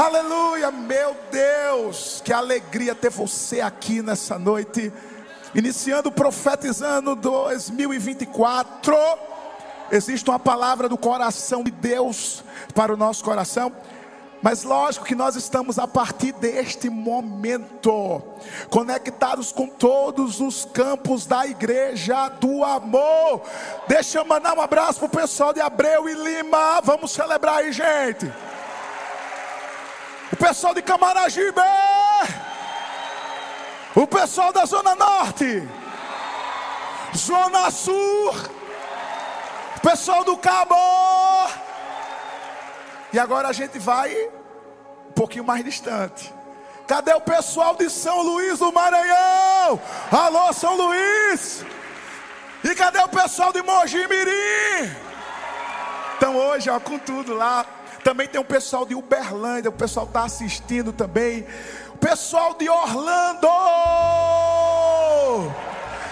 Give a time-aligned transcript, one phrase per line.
[0.00, 4.92] Aleluia, meu Deus, que alegria ter você aqui nessa noite,
[5.52, 8.94] iniciando profetizando 2024.
[9.90, 12.44] Existe uma palavra do coração de Deus
[12.76, 13.72] para o nosso coração.
[14.40, 18.22] Mas lógico que nós estamos a partir deste momento
[18.70, 23.42] conectados com todos os campos da igreja do amor.
[23.88, 26.80] Deixa eu mandar um abraço pro pessoal de Abreu e Lima.
[26.84, 28.32] Vamos celebrar aí, gente.
[30.32, 31.60] O pessoal de Camaragibe.
[33.94, 35.66] O pessoal da Zona Norte.
[37.16, 38.34] Zona Sul.
[39.76, 40.76] O pessoal do Cabo.
[43.12, 44.14] E agora a gente vai
[45.08, 46.32] um pouquinho mais distante.
[46.86, 49.80] Cadê o pessoal de São Luís do Maranhão?
[50.10, 51.64] Alô, São Luís!
[52.64, 54.90] E cadê o pessoal de Mogi Mirim?
[56.16, 57.64] Então hoje, ó, com tudo lá.
[58.04, 61.46] Também tem o pessoal de Uberlândia, o pessoal está assistindo também.
[61.94, 63.48] O pessoal de Orlando.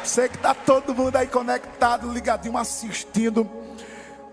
[0.04, 3.65] Sei que está todo mundo aí conectado, ligadinho, assistindo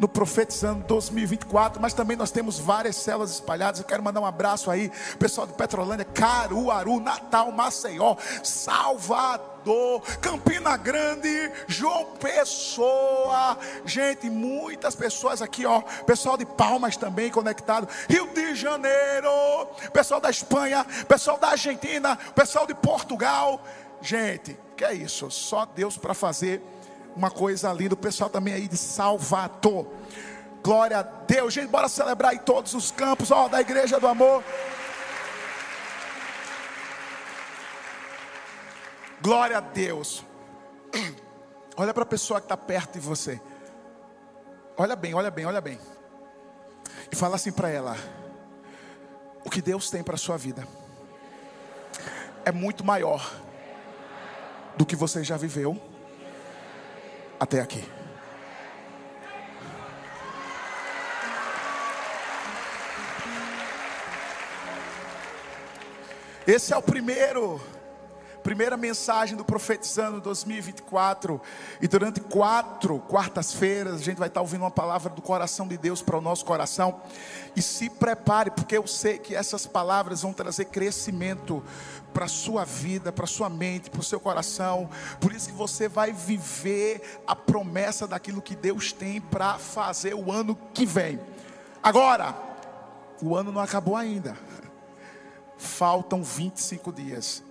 [0.04, 3.80] no Profetizando 2024, mas também nós temos várias células espalhadas.
[3.80, 11.50] Eu quero mandar um abraço aí, pessoal de Petrolândia, Caruaru, Natal, Maceió, Salvador, Campina Grande,
[11.68, 13.58] João Pessoa.
[13.86, 15.80] Gente, muitas pessoas aqui, ó.
[16.06, 17.88] Pessoal de Palmas também conectado.
[18.10, 19.32] Rio de Janeiro,
[19.94, 23.64] pessoal da Espanha, pessoal da Argentina, pessoal de Portugal.
[24.02, 25.32] Gente, que é isso?
[25.32, 26.62] Só Deus para fazer
[27.16, 27.94] uma coisa linda.
[27.94, 29.88] O pessoal também aí de Salvador.
[30.64, 31.54] Glória a Deus.
[31.54, 34.44] Gente, bora celebrar em todos os campos, ó, da igreja do amor.
[39.22, 40.24] Glória a Deus.
[41.76, 43.42] Olha para a pessoa que está perto de você.
[44.78, 45.80] Olha bem, olha bem, olha bem.
[47.12, 47.96] E fala assim para ela:
[49.46, 50.68] O que Deus tem para a sua vida
[52.46, 53.32] é muito maior
[54.76, 55.80] do que você já viveu
[57.44, 57.84] até aqui.
[66.48, 67.62] Esse é o primeiro,
[68.44, 71.42] primeira mensagem do Profetizando 2024.
[71.82, 76.02] E durante quatro quartas-feiras a gente vai estar ouvindo uma palavra do coração de Deus
[76.02, 77.02] para o nosso coração.
[77.56, 81.64] E se prepare, porque eu sei que essas palavras vão trazer crescimento
[82.14, 84.90] para a sua vida, para a sua mente, para o seu coração.
[85.20, 90.32] Por isso que você vai viver a promessa daquilo que Deus tem para fazer o
[90.32, 91.20] ano que vem.
[91.82, 92.36] Agora,
[93.22, 94.38] o ano não acabou ainda.
[95.58, 97.42] Faltam 25 dias.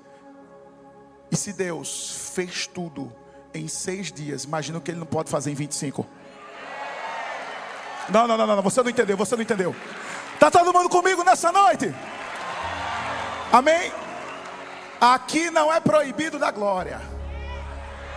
[1.32, 3.10] E se Deus fez tudo
[3.54, 6.06] em seis dias, imagina o que Ele não pode fazer em 25.
[8.10, 9.74] Não, não, não, não, você não entendeu, você não entendeu.
[10.34, 11.94] Está todo mundo comigo nessa noite?
[13.50, 13.90] Amém?
[15.00, 17.00] Aqui não é proibido da glória.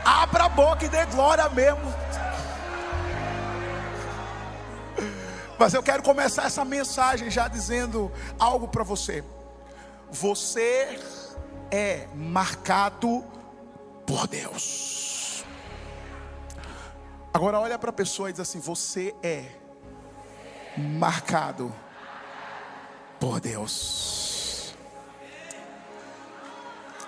[0.03, 1.93] Abra a boca e dê glória mesmo.
[5.57, 9.23] Mas eu quero começar essa mensagem já dizendo algo para você.
[10.11, 10.99] Você
[11.71, 13.23] é marcado
[14.05, 15.43] por Deus.
[17.33, 19.45] Agora olha para a pessoa e diz assim: Você é
[20.77, 21.73] marcado
[23.19, 24.73] por Deus.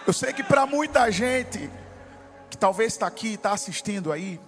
[0.05, 1.69] Eu sei que para muita gente
[2.49, 4.39] que talvez está aqui, está assistindo aí,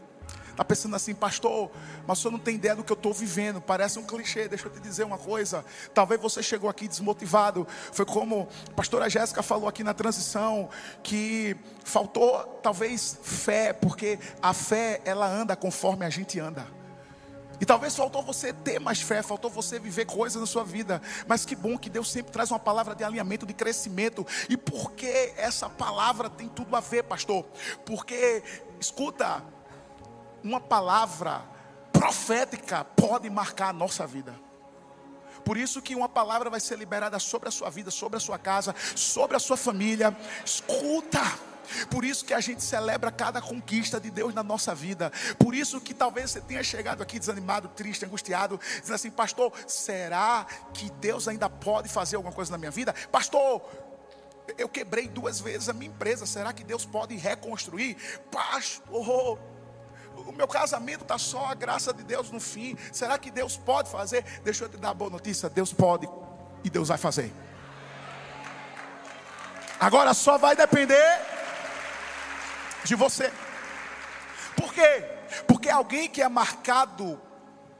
[0.60, 1.72] está pensando assim, pastor,
[2.06, 4.68] mas o senhor não tem ideia do que eu estou vivendo, parece um clichê, deixa
[4.68, 9.42] eu te dizer uma coisa, talvez você chegou aqui desmotivado, foi como a pastora Jéssica
[9.42, 10.70] falou aqui na transição,
[11.02, 11.56] que
[11.86, 16.68] faltou talvez fé, porque a fé ela anda conforme a gente anda.
[17.62, 21.02] E talvez faltou você ter mais fé, faltou você viver coisas na sua vida.
[21.28, 24.26] Mas que bom que Deus sempre traz uma palavra de alinhamento, de crescimento.
[24.48, 27.46] E por que essa palavra tem tudo a ver, pastor?
[27.86, 28.42] Porque,
[28.80, 29.44] escuta,
[30.44, 31.42] uma palavra
[31.92, 34.34] profética pode marcar a nossa vida.
[35.44, 38.38] Por isso que uma palavra vai ser liberada sobre a sua vida, sobre a sua
[38.38, 40.16] casa, sobre a sua família.
[40.46, 41.22] Escuta.
[41.90, 45.12] Por isso que a gente celebra cada conquista de Deus na nossa vida.
[45.38, 50.46] Por isso que talvez você tenha chegado aqui desanimado, triste, angustiado, dizendo assim: Pastor, será
[50.74, 52.94] que Deus ainda pode fazer alguma coisa na minha vida?
[53.12, 53.62] Pastor,
[54.58, 56.26] eu quebrei duas vezes a minha empresa.
[56.26, 57.98] Será que Deus pode reconstruir?
[58.32, 59.38] Pastor,
[60.28, 62.78] o meu casamento está só a graça de Deus no fim.
[62.92, 64.24] Será que Deus pode fazer?
[64.44, 66.08] Deixa eu te dar a boa notícia: Deus pode
[66.64, 67.34] e Deus vai fazer.
[69.80, 71.20] Agora só vai depender
[72.84, 73.32] de você.
[74.56, 75.06] Por quê?
[75.48, 77.22] Porque alguém que é marcado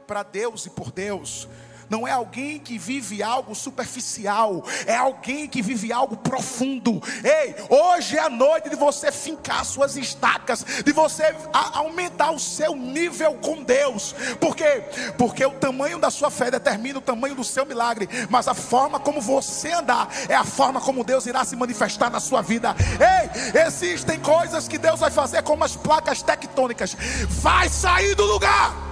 [0.08, 1.48] para Deus e por Deus
[1.90, 7.02] não é alguém que vive algo superficial, é alguém que vive algo profundo.
[7.24, 11.36] Ei, hoje é a noite de você fincar suas estacas, de você
[11.74, 14.14] aumentar o seu nível com Deus.
[14.40, 14.84] Por quê?
[15.18, 19.00] Porque o tamanho da sua fé determina o tamanho do seu milagre, mas a forma
[19.00, 22.76] como você andar é a forma como Deus irá se manifestar na sua vida.
[23.00, 26.96] Ei, existem coisas que Deus vai fazer como as placas tectônicas.
[27.30, 28.89] Vai sair do lugar.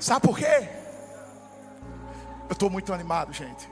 [0.00, 0.68] Sabe por quê?
[2.48, 3.68] Eu estou muito animado, gente.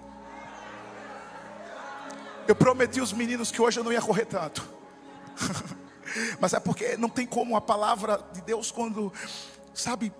[2.48, 4.66] Eu prometi aos meninos que hoje eu não ia correr tanto.
[6.40, 9.12] Mas é porque não tem como a palavra de Deus, quando,
[9.74, 10.12] sabe,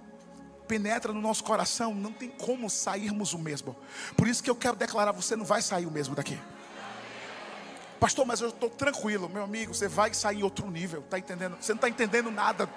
[0.68, 3.76] penetra no nosso coração, não tem como sairmos o mesmo.
[4.16, 6.38] Por isso que eu quero declarar: você não vai sair o mesmo daqui.
[7.98, 9.74] Pastor, mas eu estou tranquilo, meu amigo.
[9.74, 11.56] Você vai sair em outro nível, tá entendendo?
[11.60, 12.68] Você não está entendendo nada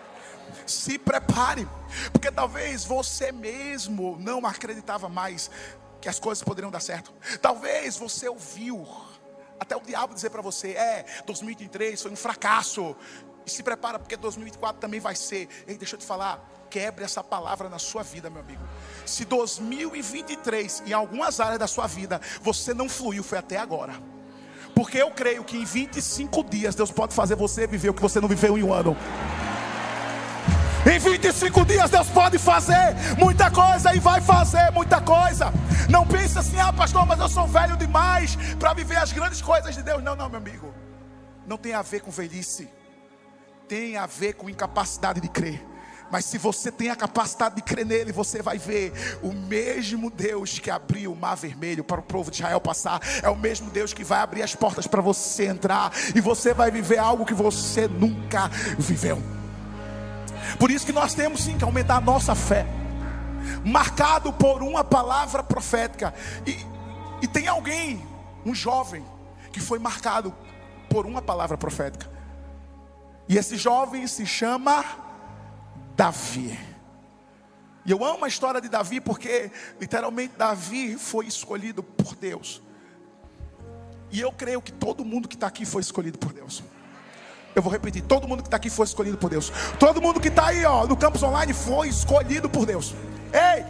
[0.66, 1.68] se prepare,
[2.12, 5.50] porque talvez você mesmo não acreditava mais
[6.02, 7.14] que as coisas poderiam dar certo.
[7.42, 8.88] Talvez você ouviu
[9.60, 12.96] até o diabo dizer para você: é, 2023 foi um fracasso.
[13.46, 15.48] E se prepara, porque 2024 também vai ser.
[15.68, 18.64] Ei, deixa eu te falar, quebre essa palavra na sua vida, meu amigo.
[19.06, 23.94] Se 2023, em algumas áreas da sua vida, você não fluiu, foi até agora.
[24.74, 28.20] Porque eu creio que em 25 dias Deus pode fazer você viver o que você
[28.20, 28.98] não viveu em um ano.
[30.86, 35.52] Em 25 dias Deus pode fazer muita coisa e vai fazer muita coisa.
[35.90, 39.74] Não pense assim, ah, pastor, mas eu sou velho demais para viver as grandes coisas
[39.74, 40.04] de Deus.
[40.04, 40.72] Não, não, meu amigo.
[41.48, 42.70] Não tem a ver com velhice.
[43.68, 45.66] Tem a ver com incapacidade de crer.
[46.12, 48.94] Mas se você tem a capacidade de crer nele, você vai ver
[49.24, 53.30] o mesmo Deus que abriu o mar vermelho para o povo de Israel passar, é
[53.30, 57.00] o mesmo Deus que vai abrir as portas para você entrar, e você vai viver
[57.00, 59.45] algo que você nunca viveu.
[60.60, 62.66] Por isso que nós temos sim que aumentar a nossa fé,
[63.64, 66.14] marcado por uma palavra profética.
[66.46, 66.58] E,
[67.22, 68.06] e tem alguém,
[68.46, 69.06] um jovem,
[69.52, 70.34] que foi marcado
[70.90, 72.10] por uma palavra profética.
[73.28, 74.84] E esse jovem se chama
[75.96, 76.58] Davi.
[77.86, 82.62] E eu amo a história de Davi porque, literalmente, Davi foi escolhido por Deus.
[84.12, 86.64] E eu creio que todo mundo que está aqui foi escolhido por Deus.
[87.56, 89.52] Eu vou repetir: todo mundo que está aqui foi escolhido por Deus.
[89.80, 92.94] Todo mundo que está aí ó, no campus online foi escolhido por Deus.
[93.34, 93.66] Ei,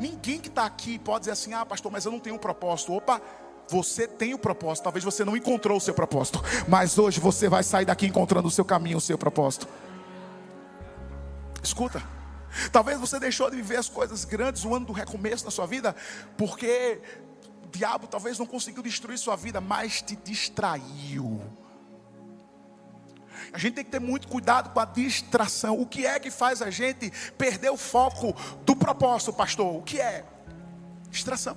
[0.00, 2.94] ninguém que está aqui pode dizer assim: ah, pastor, mas eu não tenho um propósito.
[2.94, 3.20] Opa,
[3.68, 4.84] você tem o um propósito.
[4.84, 8.50] Talvez você não encontrou o seu propósito, mas hoje você vai sair daqui encontrando o
[8.50, 9.68] seu caminho, o seu propósito.
[11.62, 12.02] Escuta.
[12.72, 15.94] Talvez você deixou de viver as coisas grandes, o ano do recomeço na sua vida,
[16.36, 17.00] porque
[17.64, 21.40] o diabo talvez não conseguiu destruir sua vida, mas te distraiu.
[23.52, 25.80] A gente tem que ter muito cuidado com a distração.
[25.80, 29.76] O que é que faz a gente perder o foco do propósito, pastor?
[29.76, 30.24] O que é?
[31.10, 31.56] Distração.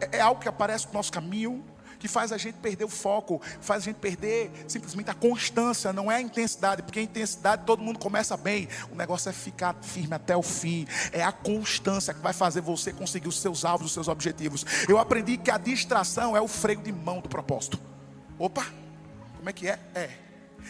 [0.00, 1.64] É, é algo que aparece no nosso caminho,
[1.98, 6.10] que faz a gente perder o foco, faz a gente perder simplesmente a constância, não
[6.10, 10.14] é a intensidade, porque a intensidade todo mundo começa bem, o negócio é ficar firme
[10.14, 13.92] até o fim, é a constância que vai fazer você conseguir os seus alvos, os
[13.92, 14.64] seus objetivos.
[14.88, 17.80] Eu aprendi que a distração é o freio de mão do propósito.
[18.38, 18.66] Opa,
[19.36, 19.78] como é que é?
[19.94, 20.25] É.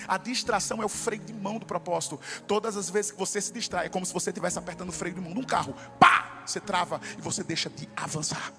[0.07, 2.21] A distração é o freio de mão do propósito.
[2.47, 5.15] Todas as vezes que você se distrai, é como se você estivesse apertando o freio
[5.15, 5.75] de mão de um carro.
[5.99, 6.43] Pá!
[6.47, 8.53] Você trava e você deixa de avançar.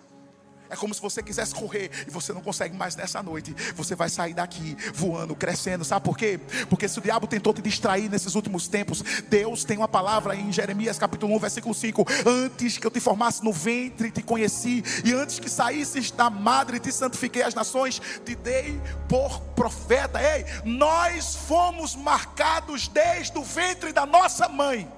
[0.69, 3.55] É como se você quisesse correr e você não consegue mais nessa noite.
[3.75, 5.86] Você vai sair daqui voando, crescendo.
[5.86, 6.39] Sabe por quê?
[6.69, 10.51] Porque se o diabo tentou te distrair nesses últimos tempos, Deus tem uma palavra em
[10.51, 15.13] Jeremias capítulo 1, versículo 5: Antes que eu te formasse no ventre, te conheci, e
[15.13, 20.19] antes que saísses da madre, te santifiquei as nações, te dei por profeta.
[20.21, 24.91] Ei, nós fomos marcados desde o ventre da nossa mãe.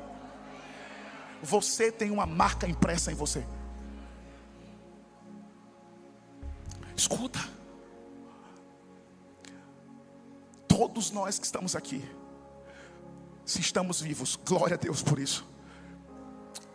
[1.41, 3.45] Você tem uma marca impressa em você.
[6.99, 7.39] Escuta.
[10.67, 12.03] Todos nós que estamos aqui,
[13.45, 15.47] se estamos vivos, glória a Deus por isso.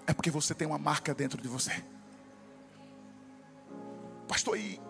[0.06, 1.84] É porque você tem uma marca dentro de você.
[4.26, 4.80] Pastor, e,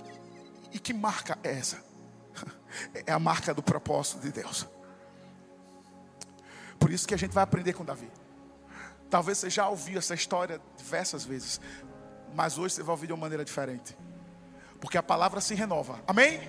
[0.72, 1.82] e que marca é essa?
[3.06, 4.68] É a marca do propósito de Deus.
[6.78, 8.10] Por isso que a gente vai aprender com Davi.
[9.10, 11.60] Talvez você já ouviu essa história diversas vezes,
[12.34, 13.96] mas hoje você vai ouvir de uma maneira diferente
[14.84, 15.98] porque a palavra se renova.
[16.06, 16.46] Amém?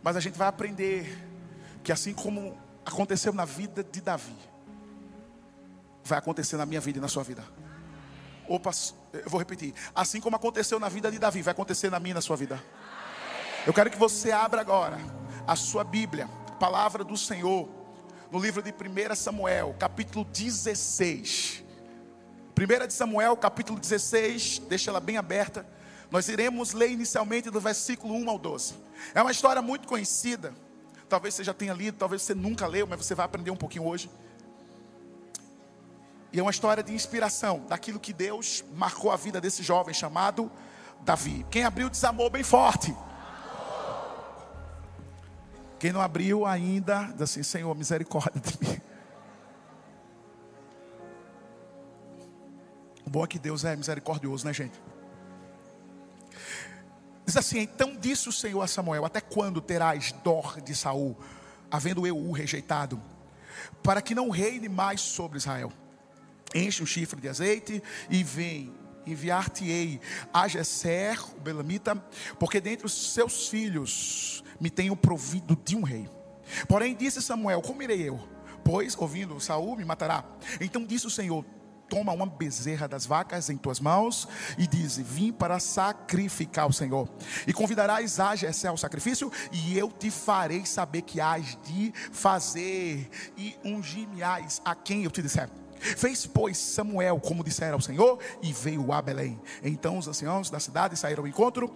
[0.00, 1.18] Mas a gente vai aprender
[1.82, 2.56] que assim como
[2.86, 4.36] aconteceu na vida de Davi,
[6.04, 7.42] vai acontecer na minha vida e na sua vida.
[8.48, 8.70] Opa,
[9.12, 9.74] eu vou repetir.
[9.92, 12.62] Assim como aconteceu na vida de Davi, vai acontecer na minha e na sua vida.
[13.66, 14.98] Eu quero que você abra agora
[15.48, 17.68] a sua Bíblia, a palavra do Senhor,
[18.30, 21.64] no livro de 1 Samuel, capítulo 16.
[22.56, 25.73] 1 de Samuel, capítulo 16, deixa ela bem aberta.
[26.10, 28.74] Nós iremos ler inicialmente do versículo 1 ao 12.
[29.14, 30.54] É uma história muito conhecida.
[31.08, 33.86] Talvez você já tenha lido, talvez você nunca leu, mas você vai aprender um pouquinho
[33.86, 34.10] hoje.
[36.32, 40.50] E é uma história de inspiração daquilo que Deus marcou a vida desse jovem chamado
[41.02, 41.46] Davi.
[41.50, 42.94] Quem abriu desamou bem forte.
[45.78, 48.80] Quem não abriu ainda, diz assim: Senhor, misericórdia de mim.
[53.06, 54.80] O bom é que Deus é misericordioso, né, gente?
[57.24, 61.16] Diz assim: Então disse o Senhor a Samuel: Até quando terás dor de Saul,
[61.70, 63.00] havendo eu o rejeitado,
[63.82, 65.72] para que não reine mais sobre Israel?
[66.54, 68.72] enche um chifre de azeite e vem
[69.06, 70.00] enviar-te-ei
[70.32, 71.96] a Gesser, o Belamita,
[72.38, 76.08] porque dentre os seus filhos me tenho provido de um rei.
[76.68, 78.20] Porém disse Samuel: Como irei eu?
[78.64, 80.24] Pois, ouvindo Saul, me matará.
[80.60, 81.44] Então disse o Senhor:
[81.88, 84.26] Toma uma bezerra das vacas em tuas mãos
[84.56, 87.08] e diz: Vim para sacrificar o Senhor.
[87.46, 93.08] E convidarás a Jessé ao sacrifício, e eu te farei saber que hás de fazer,
[93.36, 95.48] e ungir-me-ás a quem eu te disser.
[95.78, 99.40] Fez, pois, Samuel, como dissera ao Senhor, e veio a Belém.
[99.62, 101.70] Então os anciãos da cidade saíram ao encontro,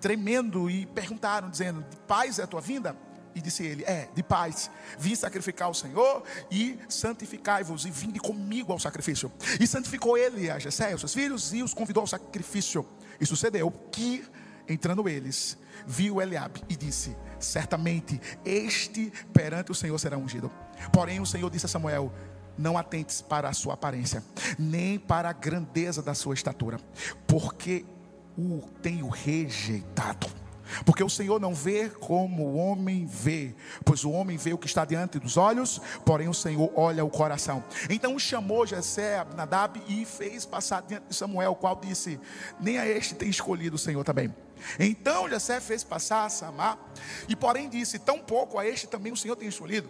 [0.00, 2.96] tremendo, e perguntaram, dizendo: paz é a tua vinda?
[3.38, 4.68] E disse ele: É, de paz.
[4.98, 9.30] Vim sacrificar ao Senhor e santificai-vos, e vinde comigo ao sacrifício.
[9.60, 12.84] E santificou ele a Jessé, os seus filhos, e os convidou ao sacrifício.
[13.20, 14.24] E sucedeu que,
[14.68, 20.50] entrando eles, viu Eliabe e disse: Certamente este perante o Senhor será ungido.
[20.92, 22.12] Porém, o Senhor disse a Samuel:
[22.58, 24.20] não atentes para a sua aparência,
[24.58, 26.80] nem para a grandeza da sua estatura,
[27.24, 27.84] porque
[28.36, 30.26] o tenho rejeitado.
[30.84, 34.66] Porque o Senhor não vê como o homem vê, pois o homem vê o que
[34.66, 37.62] está diante dos olhos, porém o Senhor olha o coração.
[37.88, 42.20] Então chamou Jessé, Abinadab e fez passar diante de Samuel, o qual disse:
[42.60, 44.34] Nem a este tem escolhido o Senhor também.
[44.78, 46.78] Então Jessé fez passar Samar,
[47.28, 49.88] e porém disse: Tão pouco a este também o Senhor tem escolhido.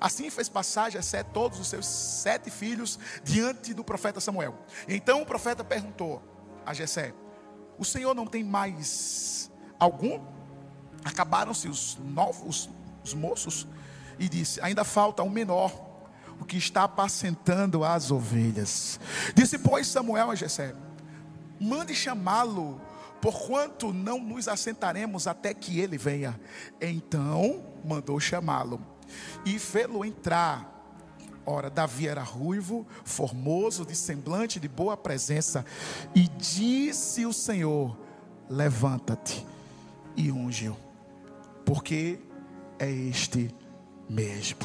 [0.00, 4.54] Assim fez passar Jessé todos os seus sete filhos diante do profeta Samuel.
[4.88, 6.22] Então o profeta perguntou
[6.64, 7.14] a Jessé:
[7.78, 10.20] O Senhor não tem mais algum?
[11.04, 12.68] Acabaram-se os novos
[13.06, 13.66] os moços
[14.18, 15.72] e disse: Ainda falta um menor,
[16.40, 19.00] o que está apacentando as ovelhas.
[19.34, 20.74] Disse pois Samuel a Jessé:
[21.60, 22.80] Mande chamá-lo,
[23.20, 26.38] porquanto não nos assentaremos até que ele venha.
[26.80, 28.80] Então mandou chamá-lo
[29.44, 30.74] e fê-lo entrar.
[31.48, 35.64] Ora, Davi era ruivo, formoso, de semblante, de boa presença,
[36.12, 37.96] e disse o Senhor:
[38.50, 39.46] Levanta-te
[40.16, 40.76] e unge-o,
[41.64, 42.18] porque
[42.78, 43.54] é este
[44.08, 44.58] mesmo.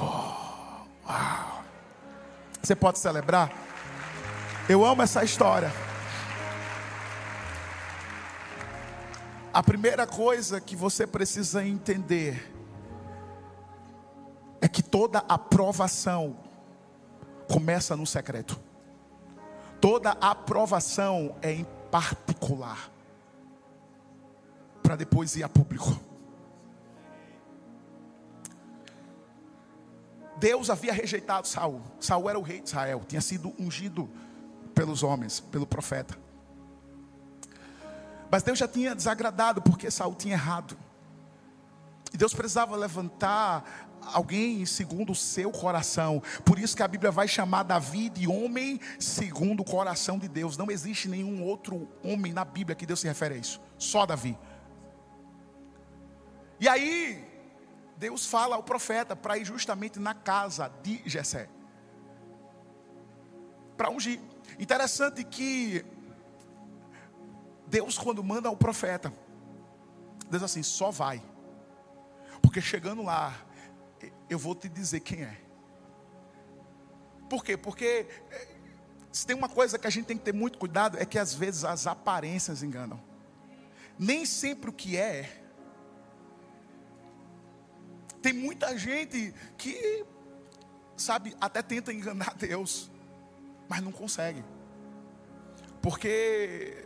[1.05, 1.63] Uau.
[2.61, 3.51] Você pode celebrar?
[4.69, 5.71] Eu amo essa história.
[9.53, 12.53] A primeira coisa que você precisa entender
[14.61, 16.37] é que toda aprovação
[17.51, 18.57] começa no secreto.
[19.81, 22.90] Toda aprovação é em particular,
[24.91, 25.97] para depois ir a público.
[30.37, 31.81] Deus havia rejeitado Saul.
[31.97, 34.09] Saul era o rei de Israel, tinha sido ungido
[34.75, 36.17] pelos homens, pelo profeta.
[38.29, 40.77] Mas Deus já tinha desagradado porque Saul tinha errado.
[42.13, 43.63] E Deus precisava levantar
[44.01, 46.21] alguém segundo o seu coração.
[46.43, 50.57] Por isso que a Bíblia vai chamar Davi de homem segundo o coração de Deus.
[50.57, 53.61] Não existe nenhum outro homem na Bíblia que Deus se refere a isso.
[53.77, 54.37] Só Davi.
[56.61, 57.27] E aí,
[57.97, 61.49] Deus fala ao profeta para ir justamente na casa de Jessé.
[63.75, 64.21] Para ungir.
[64.59, 65.83] Interessante que
[67.65, 69.11] Deus quando manda o profeta,
[70.29, 71.19] Deus assim, só vai.
[72.43, 73.33] Porque chegando lá,
[74.29, 75.41] eu vou te dizer quem é.
[77.27, 77.57] Por quê?
[77.57, 78.47] Porque eh,
[79.11, 81.33] se tem uma coisa que a gente tem que ter muito cuidado, é que às
[81.33, 83.01] vezes as aparências enganam.
[83.97, 85.40] Nem sempre o que é.
[88.21, 90.05] Tem muita gente que,
[90.95, 92.91] sabe, até tenta enganar Deus,
[93.67, 94.43] mas não consegue.
[95.81, 96.85] Porque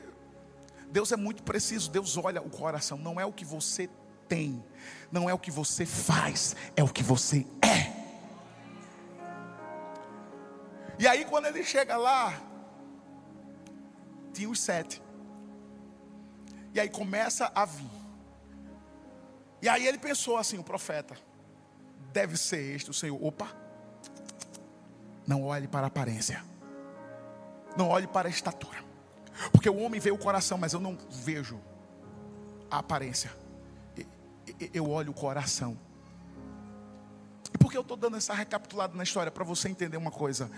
[0.90, 3.90] Deus é muito preciso, Deus olha o coração, não é o que você
[4.28, 4.64] tem,
[5.12, 7.94] não é o que você faz, é o que você é.
[10.98, 12.42] E aí, quando ele chega lá,
[14.34, 15.02] tinha os sete.
[16.74, 17.90] E aí começa a vir.
[19.62, 21.18] E aí ele pensou assim: o profeta,
[22.16, 23.22] deve ser este, o Senhor.
[23.22, 23.54] Opa,
[25.28, 26.42] Não olhe para a aparência.
[27.76, 28.78] Não olhe para a estatura.
[29.52, 31.60] Porque o homem vê o coração, mas eu não vejo
[32.72, 33.30] a aparência.
[34.74, 35.78] Eu olho o coração.
[37.54, 39.30] E por que eu estou dando essa recapitulada na história?
[39.30, 40.50] Para você entender uma coisa.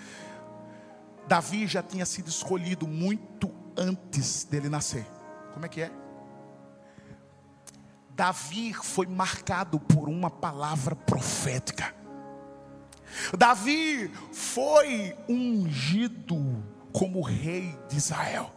[1.28, 5.08] Davi já tinha sido escolhido muito antes dele nascer.
[5.54, 5.92] Como é que é?
[8.18, 11.94] Davi foi marcado por uma palavra profética.
[13.38, 18.52] Davi foi ungido como rei de Israel.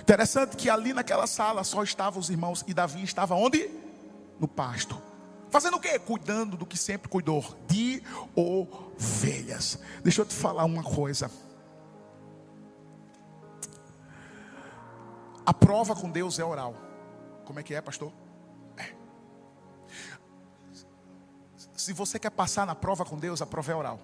[0.00, 3.70] Interessante que ali naquela sala só estavam os irmãos e Davi estava onde?
[4.40, 5.00] No pasto.
[5.48, 5.96] Fazendo o quê?
[5.96, 8.02] Cuidando do que sempre cuidou, de
[8.34, 9.78] ovelhas.
[10.02, 11.30] Deixa eu te falar uma coisa.
[15.46, 16.85] A prova com Deus é oral.
[17.46, 18.12] Como é que é, pastor?
[18.76, 18.86] É.
[21.76, 24.00] Se você quer passar na prova com Deus, a prova é oral.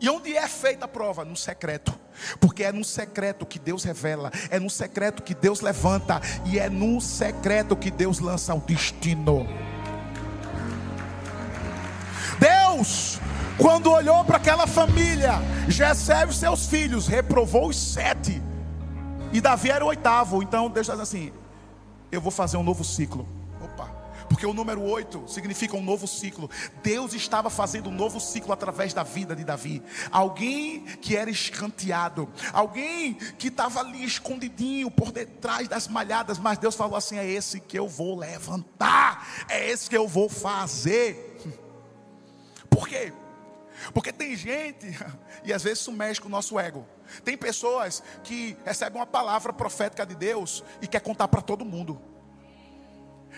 [0.00, 1.24] E onde é feita a prova?
[1.24, 1.94] No secreto.
[2.40, 6.70] Porque é no secreto que Deus revela, é no secreto que Deus levanta, e é
[6.70, 9.46] no secreto que Deus lança o destino.
[12.38, 13.20] Deus,
[13.58, 15.34] quando olhou para aquela família,
[15.68, 18.42] Jessé e seus filhos, reprovou os sete,
[19.30, 20.42] e Davi era o oitavo.
[20.42, 21.32] Então Deus diz assim:
[22.10, 23.26] Eu vou fazer um novo ciclo.
[24.28, 26.50] Porque o número 8 significa um novo ciclo.
[26.82, 29.82] Deus estava fazendo um novo ciclo através da vida de Davi.
[30.10, 36.74] Alguém que era escanteado, alguém que estava ali escondidinho por detrás das malhadas, mas Deus
[36.74, 41.40] falou assim: é esse que eu vou levantar, é esse que eu vou fazer.
[42.68, 43.12] Por quê?
[43.94, 44.86] Porque tem gente,
[45.44, 46.86] e às vezes isso mexe com o nosso ego.
[47.24, 52.00] Tem pessoas que recebem uma palavra profética de Deus e quer contar para todo mundo.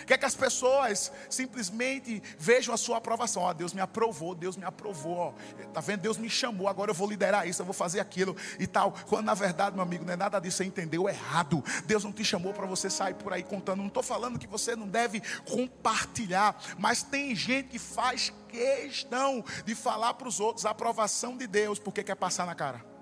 [0.07, 3.43] Quer que as pessoas simplesmente vejam a sua aprovação.
[3.43, 5.35] Ó, Deus me aprovou, Deus me aprovou.
[5.59, 6.01] Está vendo?
[6.01, 8.95] Deus me chamou, agora eu vou liderar isso, eu vou fazer aquilo e tal.
[9.07, 11.63] Quando na verdade, meu amigo, não é nada disso, você entendeu errado.
[11.87, 13.79] Deus não te chamou para você sair por aí contando.
[13.79, 19.75] Não estou falando que você não deve compartilhar, mas tem gente que faz questão de
[19.75, 22.98] falar para os outros a aprovação de Deus, porque quer passar na cara.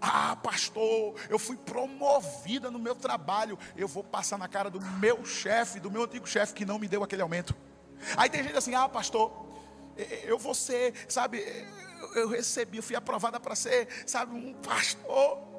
[0.00, 3.58] Ah, pastor, eu fui promovida no meu trabalho.
[3.76, 6.88] Eu vou passar na cara do meu chefe, do meu antigo chefe que não me
[6.88, 7.54] deu aquele aumento.
[8.16, 9.30] Aí tem gente assim: ah, pastor,
[10.24, 11.44] eu vou ser, sabe,
[12.14, 15.50] eu recebi, eu fui aprovada para ser, sabe, um pastor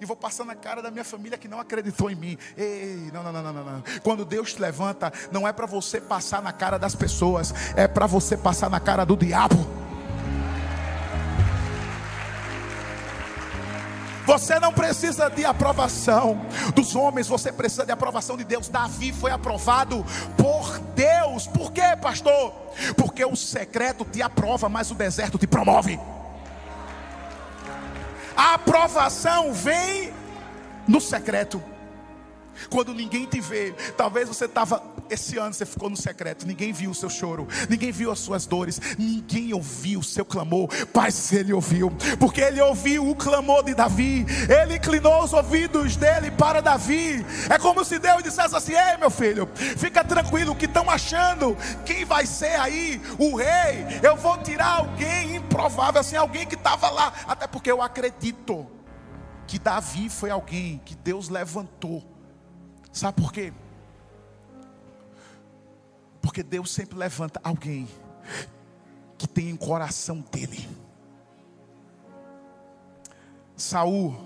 [0.00, 2.38] e vou passar na cara da minha família que não acreditou em mim.
[2.56, 3.82] Ei, não, não, não, não, não.
[4.02, 8.06] Quando Deus te levanta, não é para você passar na cara das pessoas, é para
[8.06, 9.87] você passar na cara do diabo.
[14.28, 16.38] Você não precisa de aprovação
[16.74, 18.68] dos homens, você precisa de aprovação de Deus.
[18.68, 20.04] Davi foi aprovado
[20.36, 21.46] por Deus.
[21.46, 22.52] Por quê, pastor?
[22.94, 25.98] Porque o secreto te aprova, mas o deserto te promove.
[28.36, 30.12] A aprovação vem
[30.86, 31.62] no secreto.
[32.70, 36.90] Quando ninguém te vê, talvez você estava esse ano você ficou no secreto, ninguém viu
[36.90, 41.52] o seu choro, ninguém viu as suas dores, ninguém ouviu o seu clamor, mas ele
[41.52, 47.24] ouviu, porque ele ouviu o clamor de Davi, ele inclinou os ouvidos dele para Davi.
[47.48, 52.04] É como se Deus dissesse assim: Ei, meu filho, fica tranquilo, que estão achando quem
[52.04, 53.86] vai ser aí o rei.
[54.02, 58.66] Eu vou tirar alguém improvável, assim, alguém que estava lá, até porque eu acredito
[59.46, 62.17] que Davi foi alguém que Deus levantou.
[62.98, 63.52] Sabe por quê?
[66.20, 67.88] Porque Deus sempre levanta alguém
[69.16, 70.68] que tem o coração dele.
[73.56, 74.16] Saul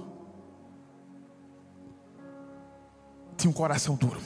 [3.36, 4.22] tinha um coração duro.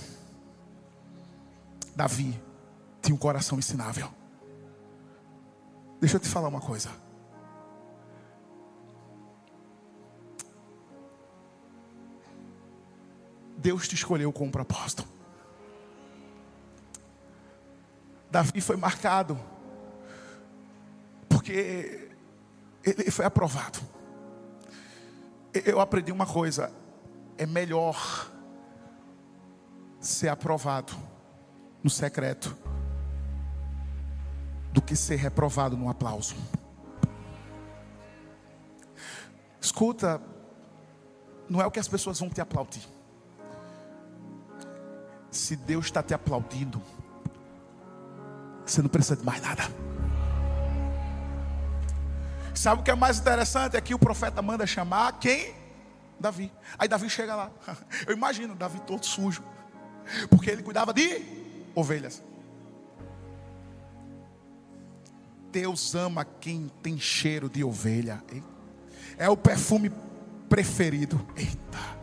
[1.96, 2.40] Davi
[3.02, 4.08] tinha um coração ensinável.
[6.00, 6.88] Deixa eu te falar uma coisa.
[13.66, 15.04] Deus te escolheu com um propósito.
[18.30, 19.36] Davi foi marcado,
[21.28, 22.12] porque
[22.84, 23.80] ele foi aprovado.
[25.52, 26.72] Eu aprendi uma coisa:
[27.36, 28.30] é melhor
[29.98, 30.92] ser aprovado
[31.82, 32.56] no secreto
[34.72, 36.36] do que ser reprovado no aplauso.
[39.60, 40.22] Escuta,
[41.48, 42.94] não é o que as pessoas vão te aplaudir.
[45.36, 46.82] Se Deus está te aplaudindo,
[48.64, 49.64] você não precisa de mais nada.
[52.54, 53.76] Sabe o que é mais interessante?
[53.76, 55.54] É que o profeta manda chamar quem?
[56.18, 56.50] Davi.
[56.78, 57.50] Aí Davi chega lá.
[58.06, 59.42] Eu imagino Davi todo sujo.
[60.30, 61.22] Porque ele cuidava de
[61.74, 62.22] ovelhas.
[65.52, 68.24] Deus ama quem tem cheiro de ovelha.
[69.18, 69.92] É o perfume
[70.48, 71.20] preferido.
[71.36, 71.95] Eita.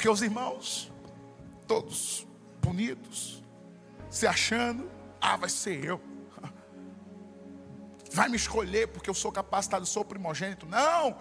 [0.00, 0.90] Porque os irmãos,
[1.68, 2.26] todos
[2.62, 3.44] bonitos,
[4.08, 6.00] se achando, ah, vai ser eu.
[8.10, 10.64] Vai me escolher porque eu sou capacitado, sou primogênito.
[10.64, 11.18] Não,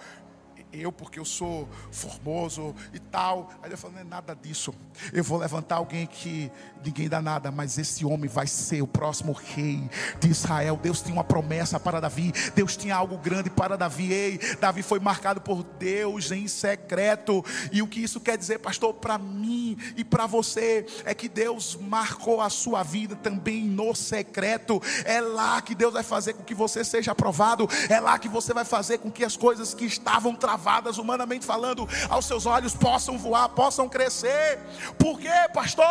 [0.72, 3.50] eu porque eu sou formoso e tal.
[3.62, 4.74] Aí ele falou: não é nada disso.
[5.12, 6.52] Eu vou levantar alguém que
[6.84, 10.80] ninguém dá nada, mas esse homem vai ser o próximo rei de Israel.
[10.82, 14.12] Deus tinha uma promessa para Davi, Deus tinha algo grande para Davi.
[14.12, 17.44] Ei, Davi foi marcado por Deus em secreto.
[17.72, 21.76] E o que isso quer dizer, pastor, para mim e para você, é que Deus
[21.76, 24.82] marcou a sua vida também no secreto.
[25.04, 28.54] É lá que Deus vai fazer com que você seja aprovado, é lá que você
[28.54, 30.59] vai fazer com que as coisas que estavam travadas
[30.98, 34.60] humanamente falando, aos seus olhos possam voar, possam crescer.
[34.98, 35.86] Por quê, pastor?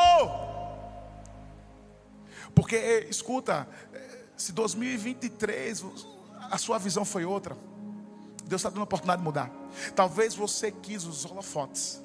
[2.55, 3.69] Porque, escuta,
[4.37, 5.85] se 2023
[6.51, 7.57] a sua visão foi outra,
[8.45, 9.51] Deus está dando a oportunidade de mudar.
[9.95, 12.03] Talvez você quis os holofotes,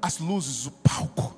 [0.00, 1.36] as luzes, o palco,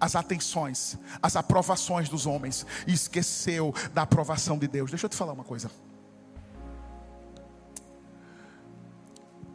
[0.00, 4.90] as atenções, as aprovações dos homens e esqueceu da aprovação de Deus.
[4.90, 5.70] Deixa eu te falar uma coisa.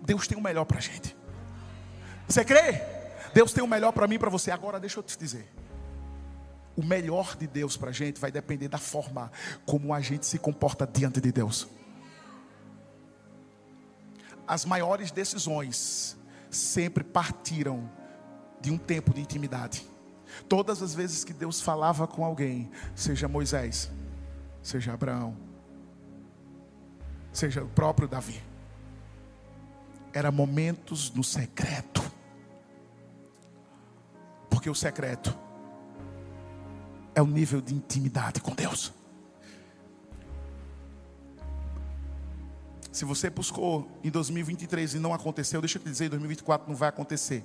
[0.06, 1.16] Deus tem o melhor para a gente.
[2.28, 2.82] Você crê?
[3.34, 4.52] Deus tem o melhor para mim e para você.
[4.52, 5.52] Agora deixa eu te dizer.
[6.76, 9.32] O melhor de Deus para a gente vai depender da forma
[9.66, 11.68] como a gente se comporta diante de Deus.
[14.48, 16.18] As maiores decisões
[16.52, 17.90] sempre partiram
[18.62, 19.86] de um tempo de intimidade.
[20.48, 23.90] Todas as vezes que Deus falava com alguém, seja Moisés,
[24.62, 25.36] seja Abraão,
[27.32, 28.42] seja o próprio Davi
[30.16, 32.02] era momentos no secreto.
[34.50, 35.38] Porque o secreto
[37.14, 38.94] é o nível de intimidade com Deus.
[42.94, 46.78] Se você buscou em 2023 e não aconteceu, deixa eu te dizer, em 2024 não
[46.78, 47.44] vai acontecer.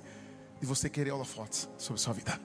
[0.61, 2.39] De você querer holofotes sobre sua vida.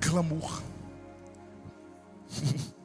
[0.00, 0.60] Clamor.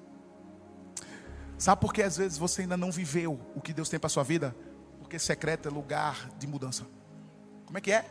[1.64, 4.10] Sabe por que às vezes você ainda não viveu o que Deus tem para a
[4.10, 4.54] sua vida?
[5.00, 6.86] Porque secreto é lugar de mudança.
[7.66, 8.06] Como é que é?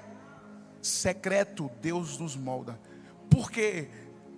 [0.80, 2.80] Secreto Deus nos molda.
[3.28, 3.90] Por quê?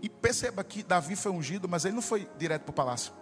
[0.02, 3.12] E perceba que Davi foi ungido, mas ele não foi direto para o palácio.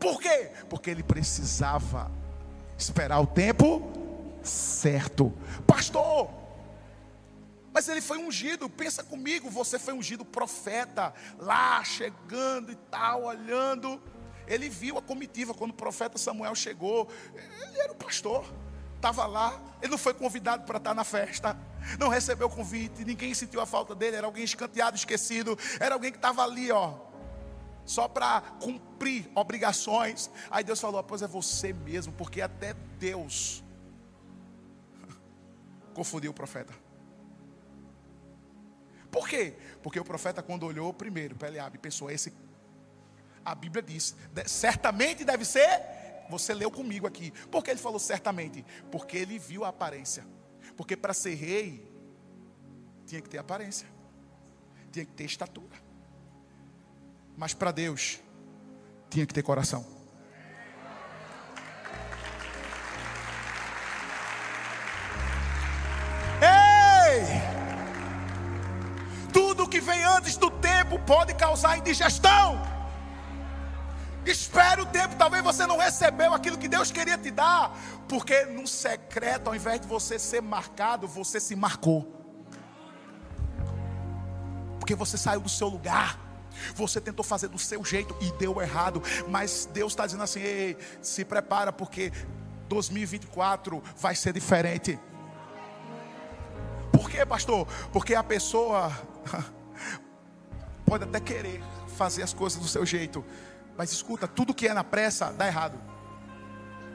[0.00, 0.50] Por quê?
[0.68, 2.10] Porque ele precisava
[2.76, 3.80] esperar o tempo
[4.42, 5.32] certo.
[5.64, 6.28] Pastor,
[7.78, 14.02] mas ele foi ungido, pensa comigo, você foi ungido profeta, lá chegando e tal, olhando.
[14.48, 17.08] Ele viu a comitiva quando o profeta Samuel chegou.
[17.36, 18.44] Ele era o pastor,
[18.96, 19.62] estava lá.
[19.80, 21.56] Ele não foi convidado para estar na festa,
[22.00, 24.16] não recebeu convite, ninguém sentiu a falta dele.
[24.16, 25.56] Era alguém escanteado, esquecido.
[25.78, 26.94] Era alguém que estava ali, ó,
[27.86, 30.28] só para cumprir obrigações.
[30.50, 33.62] Aí Deus falou: Pois é você mesmo, porque até Deus
[35.94, 36.87] confundiu o profeta.
[39.10, 39.54] Por quê?
[39.82, 42.32] Porque o profeta, quando olhou primeiro para Eliabe, pensou: esse.
[43.44, 44.14] A Bíblia diz:
[44.46, 45.96] certamente deve ser.
[46.30, 47.30] Você leu comigo aqui.
[47.50, 48.64] Por que ele falou certamente?
[48.92, 50.26] Porque ele viu a aparência.
[50.76, 51.90] Porque para ser rei,
[53.06, 53.88] tinha que ter aparência,
[54.92, 55.76] tinha que ter estatura.
[57.36, 58.20] Mas para Deus,
[59.08, 59.97] tinha que ter coração.
[69.88, 72.60] Vem antes do tempo pode causar indigestão.
[74.26, 77.74] Espere o tempo, talvez você não recebeu aquilo que Deus queria te dar,
[78.06, 82.00] porque no secreto, ao invés de você ser marcado, você se marcou.
[84.78, 86.18] Porque você saiu do seu lugar.
[86.74, 90.76] Você tentou fazer do seu jeito e deu errado, mas Deus está dizendo assim: Ei,
[91.00, 92.12] se prepara, porque
[92.68, 94.98] 2024 vai ser diferente.
[96.92, 97.66] Por quê, pastor?
[97.92, 98.90] Porque a pessoa
[100.86, 101.62] pode até querer
[101.96, 103.24] fazer as coisas do seu jeito,
[103.76, 105.78] mas escuta, tudo que é na pressa dá errado.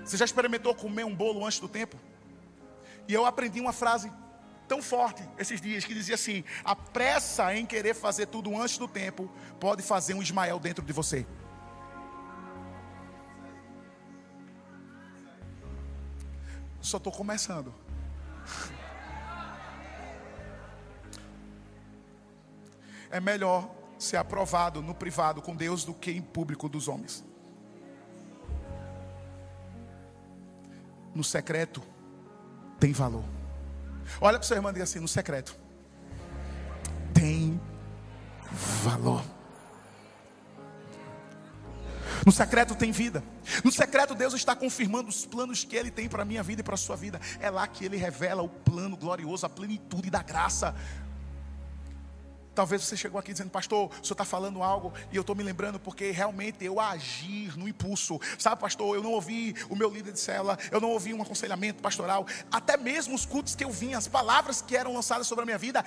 [0.04, 1.98] Você já experimentou comer um bolo antes do tempo?
[3.08, 4.12] E eu aprendi uma frase
[4.68, 8.88] tão forte esses dias que dizia assim: a pressa em querer fazer tudo antes do
[8.88, 11.26] tempo pode fazer um Ismael dentro de você.
[16.82, 17.74] Só estou começando.
[23.14, 27.24] É melhor ser aprovado no privado com Deus do que em público dos homens.
[31.16, 31.82] No secreto
[32.80, 33.24] tem valor.
[34.20, 35.64] Olha para o seu irmão e diga assim: no secreto
[38.84, 39.24] valor.
[42.26, 43.24] No secreto tem vida.
[43.64, 46.64] No secreto Deus está confirmando os planos que Ele tem para a minha vida e
[46.64, 47.20] para a sua vida.
[47.40, 50.76] É lá que Ele revela o plano glorioso, a plenitude da graça.
[52.56, 55.42] Talvez você chegou aqui dizendo, pastor, o senhor está falando algo e eu estou me
[55.42, 58.20] lembrando porque realmente eu agi no impulso.
[58.38, 61.82] Sabe, pastor, eu não ouvi o meu líder de cela, eu não ouvi um aconselhamento
[61.82, 65.46] pastoral, até mesmo os cultos que eu vim, as palavras que eram lançadas sobre a
[65.46, 65.84] minha vida,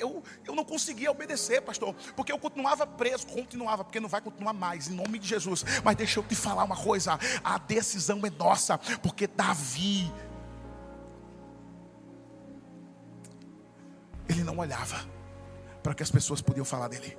[0.00, 4.52] eu, eu não conseguia obedecer, pastor, porque eu continuava preso, continuava, porque não vai continuar
[4.52, 5.64] mais, em nome de Jesus.
[5.84, 10.12] Mas deixa eu te falar uma coisa: a decisão é nossa, porque Davi,
[14.28, 15.19] ele não olhava
[15.82, 17.16] para que as pessoas podiam falar dele.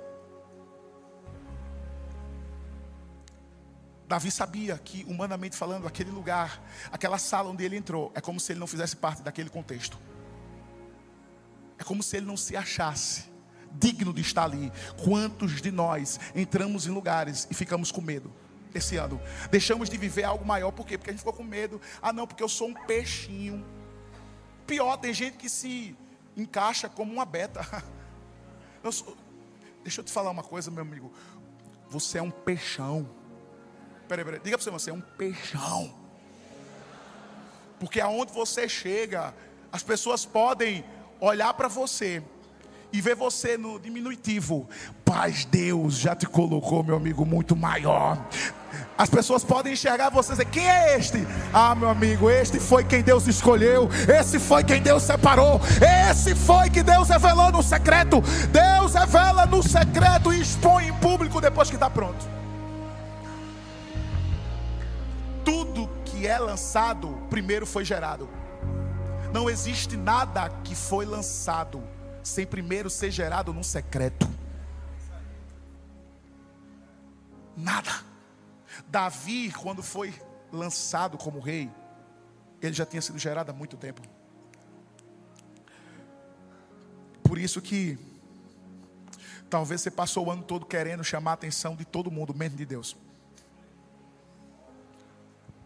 [4.06, 8.52] Davi sabia que, humanamente falando, aquele lugar, aquela sala onde ele entrou, é como se
[8.52, 9.98] ele não fizesse parte daquele contexto.
[11.78, 13.32] É como se ele não se achasse
[13.72, 14.70] digno de estar ali.
[15.02, 18.30] Quantos de nós entramos em lugares e ficamos com medo?
[18.74, 19.20] Esse ano,
[19.50, 20.96] deixamos de viver algo maior, por quê?
[20.96, 21.80] Porque a gente ficou com medo.
[22.00, 23.64] Ah, não, porque eu sou um peixinho.
[24.66, 25.96] Pior, tem gente que se
[26.36, 27.66] encaixa como uma beta.
[28.82, 29.16] Eu sou...
[29.82, 31.12] Deixa eu te falar uma coisa, meu amigo.
[31.88, 33.08] Você é um peixão.
[34.08, 34.40] Peraí, peraí.
[34.42, 35.94] Diga para você, você é um peixão.
[37.80, 39.34] Porque aonde você chega,
[39.72, 40.84] as pessoas podem
[41.20, 42.22] olhar para você
[42.92, 44.68] e ver você no diminutivo.
[45.04, 48.24] Paz, Deus já te colocou, meu amigo, muito maior.
[48.96, 51.26] As pessoas podem enxergar você e dizer: Quem é este?
[51.52, 53.88] Ah, meu amigo, este foi quem Deus escolheu.
[54.08, 55.60] Esse foi quem Deus separou.
[56.10, 58.20] Esse foi que Deus revelou no secreto.
[58.50, 62.24] Deus revela no secreto e expõe em público depois que está pronto.
[65.44, 68.28] Tudo que é lançado, primeiro foi gerado.
[69.32, 71.82] Não existe nada que foi lançado
[72.22, 74.28] sem primeiro ser gerado num secreto.
[77.56, 78.11] Nada.
[78.92, 80.12] Davi, quando foi
[80.52, 81.70] lançado como rei,
[82.60, 84.02] ele já tinha sido gerado há muito tempo.
[87.22, 87.98] Por isso que
[89.48, 92.66] talvez você passou o ano todo querendo chamar a atenção de todo mundo, menos de
[92.66, 92.94] Deus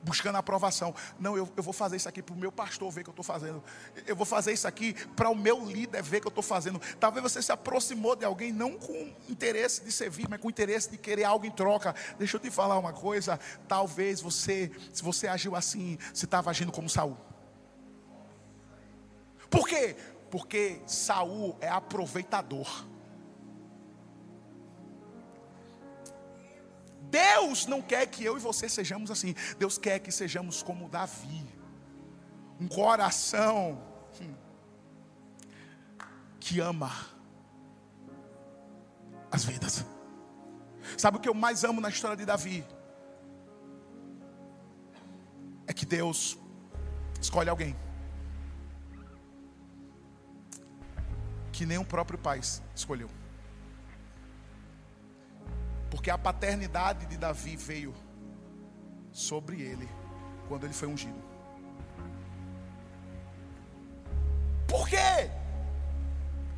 [0.07, 0.95] buscando aprovação.
[1.19, 3.25] Não, eu, eu vou fazer isso aqui para o meu pastor ver que eu estou
[3.25, 3.63] fazendo.
[4.07, 6.81] Eu vou fazer isso aqui para o meu líder ver que eu estou fazendo.
[7.01, 10.97] Talvez você se aproximou de alguém não com interesse de servir, mas com interesse de
[10.97, 11.95] querer algo em troca.
[12.19, 13.39] Deixa eu te falar uma coisa.
[13.67, 17.17] Talvez você, se você agiu assim, você estava agindo como Saul.
[19.51, 19.97] Por quê?
[20.31, 22.87] Porque Saul é aproveitador.
[27.17, 29.35] Deus não quer que eu e você sejamos assim.
[29.59, 31.47] Deus quer que sejamos como Davi.
[32.61, 33.83] Um coração
[34.21, 34.35] hum,
[36.39, 36.91] que ama
[39.31, 39.85] as vidas.
[40.99, 42.67] Sabe o que eu mais amo na história de Davi?
[45.67, 46.39] É que Deus
[47.21, 47.75] escolhe alguém
[51.51, 52.41] que nem o próprio pai
[52.75, 53.09] escolheu.
[55.97, 57.95] Porque a paternidade de Davi veio
[59.11, 59.89] sobre ele
[60.47, 61.19] quando ele foi ungido.
[64.69, 65.31] Por quê?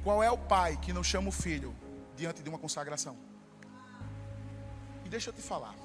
[0.03, 1.73] Qual é o pai que não chama o filho
[2.17, 3.17] diante de uma consagração?
[5.05, 5.77] E deixa eu te falar.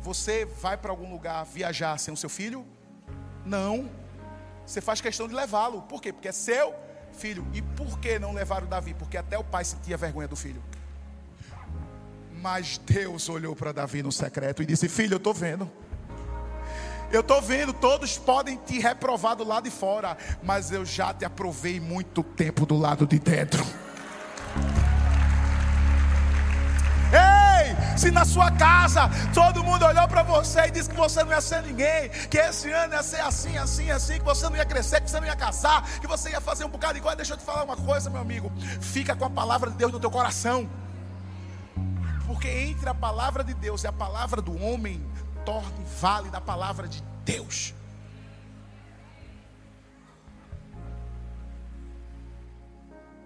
[0.00, 2.66] Você vai para algum lugar viajar sem o seu filho?
[3.44, 3.90] Não.
[4.66, 5.82] Você faz questão de levá-lo.
[5.82, 6.10] Por quê?
[6.10, 6.74] Porque é seu
[7.12, 7.46] filho.
[7.52, 8.94] E por que não levar o Davi?
[8.94, 10.62] Porque até o pai sentia vergonha do filho.
[12.42, 15.70] Mas Deus olhou para Davi no secreto e disse: Filho, eu estou vendo.
[17.12, 21.24] Eu estou vendo, todos podem te reprovar do lado de fora, mas eu já te
[21.24, 23.64] aprovei muito tempo do lado de dentro.
[27.12, 31.30] Ei, se na sua casa todo mundo olhou para você e disse que você não
[31.30, 34.64] ia ser ninguém, que esse ano ia ser assim, assim, assim, que você não ia
[34.64, 37.36] crescer, que você não ia casar, que você ia fazer um bocado igual, deixa eu
[37.36, 38.50] te falar uma coisa, meu amigo.
[38.80, 40.68] Fica com a palavra de Deus no teu coração.
[42.42, 45.00] Porque entre a palavra de Deus e a palavra do homem,
[45.44, 47.72] torne válida a palavra de Deus.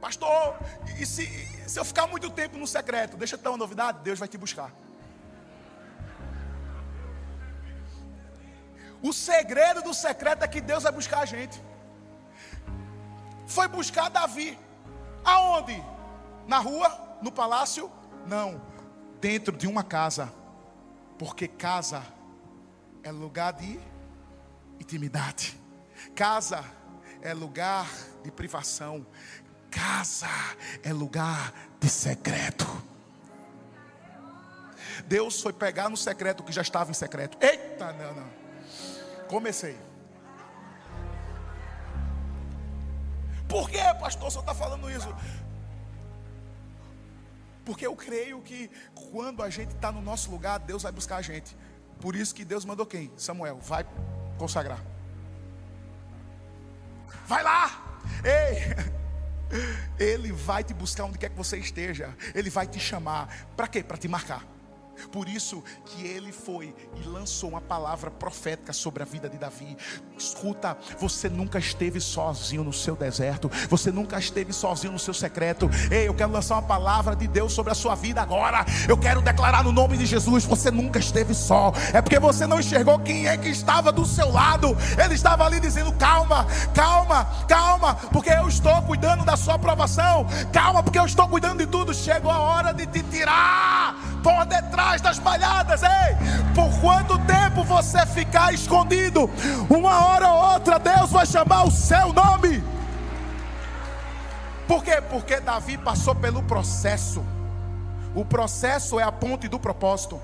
[0.02, 0.58] Pastor,
[1.00, 1.26] e se,
[1.66, 4.36] se eu ficar muito tempo no secreto, deixa eu ter uma novidade, Deus vai te
[4.36, 4.70] buscar.
[9.02, 11.58] O segredo do secreto é que Deus vai buscar a gente.
[13.46, 14.58] Foi buscar Davi.
[15.24, 15.82] Aonde?
[16.46, 17.18] Na rua?
[17.22, 17.90] No palácio?
[18.26, 18.75] Não
[19.20, 20.32] dentro de uma casa,
[21.18, 22.02] porque casa
[23.02, 23.78] é lugar de
[24.80, 25.58] intimidade,
[26.14, 26.64] casa
[27.22, 27.86] é lugar
[28.22, 29.06] de privação,
[29.76, 30.26] Casa
[30.82, 32.66] é lugar de secreto.
[35.06, 37.36] Deus foi pegar no secreto que já estava em secreto.
[37.40, 38.30] Eita, não, não.
[39.28, 39.76] Comecei.
[43.46, 45.14] Por que, pastor, você está falando isso?
[47.66, 48.70] Porque eu creio que
[49.10, 51.56] quando a gente está no nosso lugar, Deus vai buscar a gente.
[52.00, 53.10] Por isso que Deus mandou quem?
[53.16, 53.84] Samuel, vai
[54.38, 54.80] consagrar.
[57.26, 58.00] Vai lá!
[58.24, 58.96] Ei!
[59.98, 62.16] Ele vai te buscar onde quer que você esteja.
[62.36, 63.48] Ele vai te chamar.
[63.56, 63.82] Para quê?
[63.82, 64.44] Para te marcar.
[65.10, 69.76] Por isso que ele foi e lançou uma palavra profética sobre a vida de Davi.
[70.16, 75.70] Escuta, você nunca esteve sozinho no seu deserto, você nunca esteve sozinho no seu secreto.
[75.90, 78.64] Ei, eu quero lançar uma palavra de Deus sobre a sua vida agora.
[78.88, 81.72] Eu quero declarar no nome de Jesus: você nunca esteve só.
[81.92, 84.76] É porque você não enxergou quem é que estava do seu lado.
[85.02, 90.26] Ele estava ali dizendo: calma, calma, calma, porque eu estou cuidando da sua aprovação.
[90.52, 91.94] Calma, porque eu estou cuidando de tudo.
[91.94, 95.82] Chegou a hora de te tirar por detrás das malhadas.
[95.84, 96.16] Ei,
[96.52, 99.30] por quanto tempo você ficar escondido?
[99.70, 102.60] Uma hora ou outra Deus vai chamar o seu nome.
[104.66, 105.00] Por quê?
[105.00, 107.24] Porque Davi passou pelo processo.
[108.16, 110.20] O processo é a ponte do propósito.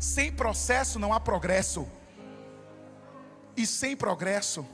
[0.00, 1.86] Sem processo não há progresso.
[3.54, 4.66] E sem progresso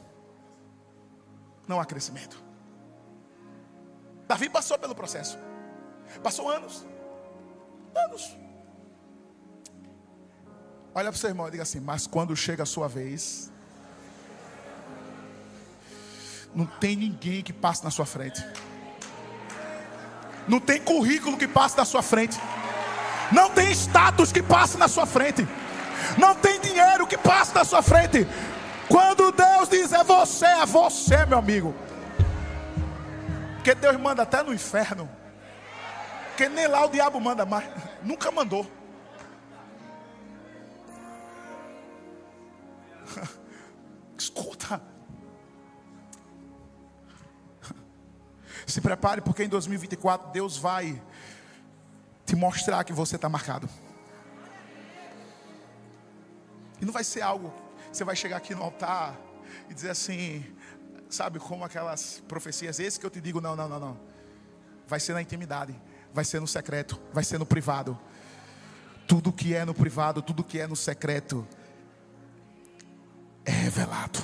[1.66, 2.40] não há crescimento.
[4.28, 5.36] Davi passou pelo processo.
[6.22, 6.86] Passou anos
[7.94, 8.36] anos.
[10.94, 13.50] Olha para o seu irmão e diga assim: Mas quando chega a sua vez,
[16.54, 18.44] não tem ninguém que passe na sua frente.
[20.48, 22.38] Não tem currículo que passe na sua frente.
[23.30, 25.46] Não tem status que passe na sua frente.
[26.18, 28.26] Não tem dinheiro que passe na sua frente.
[28.88, 31.74] Quando Deus diz é você, é você, meu amigo.
[33.54, 35.08] Porque Deus manda até no inferno.
[36.40, 37.68] Porque nem lá o diabo manda mais.
[38.02, 38.66] Nunca mandou.
[44.18, 44.82] Escuta.
[48.66, 51.02] Se prepare, porque em 2024 Deus vai
[52.24, 53.68] te mostrar que você está marcado.
[56.80, 57.52] E não vai ser algo,
[57.92, 59.14] você vai chegar aqui no altar
[59.68, 60.42] e dizer assim,
[61.10, 64.00] sabe, como aquelas profecias, esse que eu te digo, não, não, não, não.
[64.86, 65.78] Vai ser na intimidade
[66.12, 67.98] vai ser no secreto, vai ser no privado.
[69.06, 71.46] Tudo que é no privado, tudo que é no secreto
[73.44, 74.20] é revelado.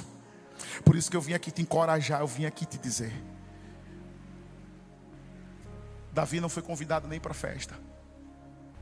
[0.85, 3.13] Por isso que eu vim aqui te encorajar, eu vim aqui te dizer.
[6.13, 7.79] Davi não foi convidado nem para a festa,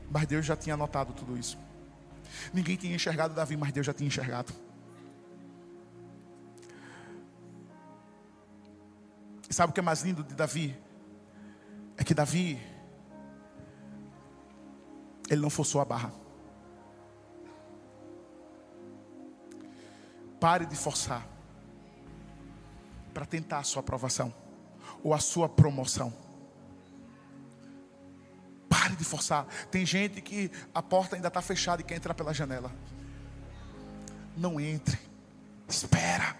[0.09, 1.57] mas Deus já tinha notado tudo isso.
[2.53, 4.53] Ninguém tinha enxergado Davi, mas Deus já tinha enxergado.
[9.49, 10.77] Sabe o que é mais lindo de Davi?
[11.97, 12.61] É que Davi
[15.29, 16.11] ele não forçou a barra.
[20.39, 21.27] Pare de forçar
[23.13, 24.33] para tentar a sua aprovação
[25.03, 26.13] ou a sua promoção.
[28.69, 29.47] Pare de forçar.
[29.71, 32.71] Tem gente que a porta ainda está fechada e quer entrar pela janela.
[34.37, 34.99] Não entre.
[35.67, 36.35] Espera.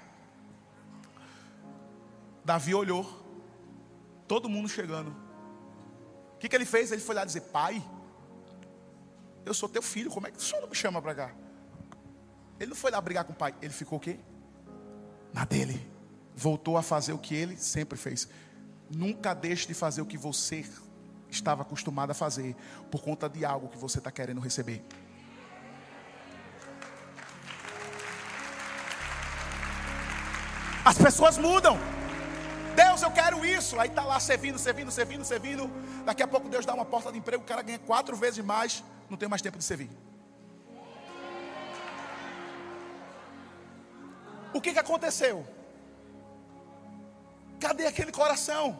[2.44, 3.24] Davi olhou.
[4.28, 5.16] Todo mundo chegando.
[6.36, 6.92] O que, que ele fez?
[6.92, 7.82] Ele foi lá dizer: Pai,
[9.46, 11.32] eu sou teu filho, como é que o senhor não me chama para cá?
[12.60, 14.20] Ele não foi lá brigar com o pai, ele ficou o quê?
[15.32, 15.80] Na dele.
[16.36, 18.28] Voltou a fazer o que ele sempre fez.
[18.90, 20.66] Nunca deixe de fazer o que você
[21.30, 22.56] estava acostumado a fazer,
[22.90, 24.84] por conta de algo que você está querendo receber.
[30.84, 31.78] As pessoas mudam.
[32.76, 33.80] Deus, eu quero isso.
[33.80, 35.70] Aí está lá servindo, servindo, servindo, servindo.
[36.06, 38.84] Daqui a pouco Deus dá uma porta de emprego, o cara ganha quatro vezes mais
[39.10, 39.90] não tenho mais tempo de servir.
[44.54, 45.46] O que, que aconteceu?
[47.60, 48.80] Cadê aquele coração?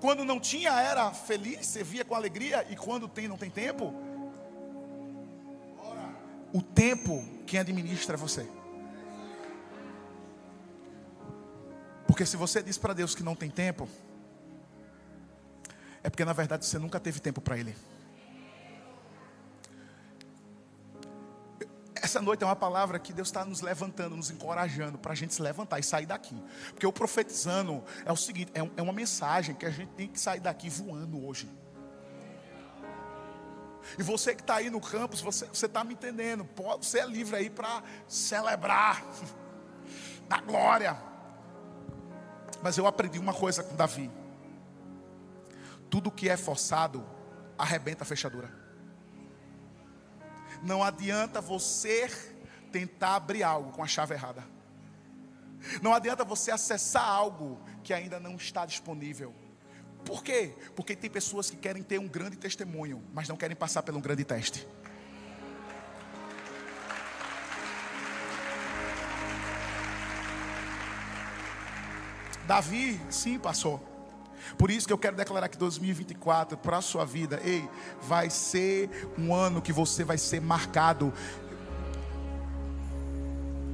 [0.00, 3.94] Quando não tinha, era feliz, servia com alegria, e quando tem, não tem tempo.
[6.52, 8.46] O tempo, quem administra é você.
[12.06, 13.88] Porque se você diz para Deus que não tem tempo,
[16.02, 17.74] é porque na verdade você nunca teve tempo para Ele.
[22.14, 25.34] Essa noite é uma palavra que Deus está nos levantando, nos encorajando para a gente
[25.34, 26.40] se levantar e sair daqui.
[26.68, 30.20] Porque o profetizando é o seguinte: é, é uma mensagem que a gente tem que
[30.20, 31.50] sair daqui voando hoje.
[33.98, 36.44] E você que está aí no campus, você está me entendendo.
[36.44, 39.04] Pode, você é livre aí para celebrar
[40.30, 40.96] na glória.
[42.62, 44.08] Mas eu aprendi uma coisa com Davi:
[45.90, 47.04] tudo que é forçado
[47.58, 48.63] arrebenta a fechadura.
[50.64, 52.10] Não adianta você
[52.72, 54.42] tentar abrir algo com a chave errada.
[55.82, 59.34] Não adianta você acessar algo que ainda não está disponível.
[60.06, 60.54] Por quê?
[60.74, 64.00] Porque tem pessoas que querem ter um grande testemunho, mas não querem passar por um
[64.00, 64.66] grande teste.
[72.46, 73.93] Davi, sim, passou.
[74.56, 77.68] Por isso que eu quero declarar que 2024 para a sua vida, ei,
[78.02, 81.12] vai ser um ano que você vai ser marcado.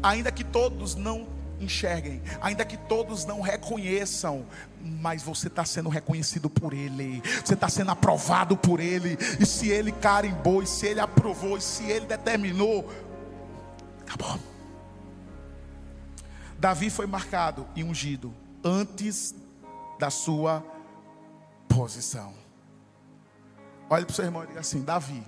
[0.02, 1.26] Ainda que todos não
[1.60, 4.46] enxerguem, ainda que todos não reconheçam,
[4.82, 9.68] mas você está sendo reconhecido por Ele, você está sendo aprovado por Ele, e se
[9.68, 12.90] Ele carimbou, e se Ele aprovou, e se Ele determinou,
[14.00, 14.40] acabou.
[16.58, 19.34] Davi foi marcado e ungido antes
[20.00, 20.64] da sua
[21.68, 22.34] posição.
[23.88, 25.22] Olhe para o seu irmão e diga assim: Davi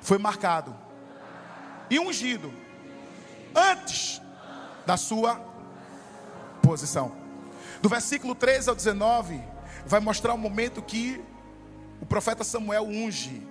[0.00, 0.76] foi marcado
[1.90, 2.52] e ungido
[3.54, 4.20] antes
[4.86, 5.36] da sua
[6.62, 7.12] posição.
[7.80, 9.42] Do versículo 13 ao 19,
[9.86, 11.24] vai mostrar o momento que
[12.00, 13.46] o profeta Samuel unge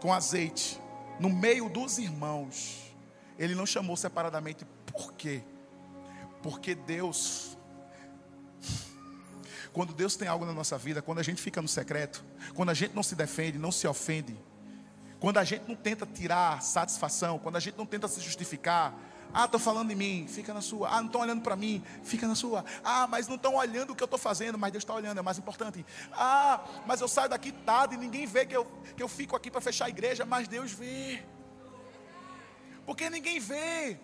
[0.00, 0.78] com azeite
[1.18, 2.94] no meio dos irmãos.
[3.38, 5.42] Ele não chamou separadamente, por quê?
[6.42, 7.51] Porque Deus,
[9.72, 12.74] quando Deus tem algo na nossa vida, quando a gente fica no secreto, quando a
[12.74, 14.36] gente não se defende, não se ofende,
[15.18, 18.94] quando a gente não tenta tirar satisfação, quando a gente não tenta se justificar,
[19.34, 20.88] ah, estão falando de mim, fica na sua.
[20.88, 22.64] Ah, não estão olhando para mim, fica na sua.
[22.84, 25.22] Ah, mas não estão olhando o que eu estou fazendo, mas Deus está olhando, é
[25.22, 25.86] mais importante.
[26.12, 29.50] Ah, mas eu saio daqui tarde e ninguém vê que eu, que eu fico aqui
[29.50, 31.22] para fechar a igreja, mas Deus vê.
[32.84, 33.98] Porque ninguém vê.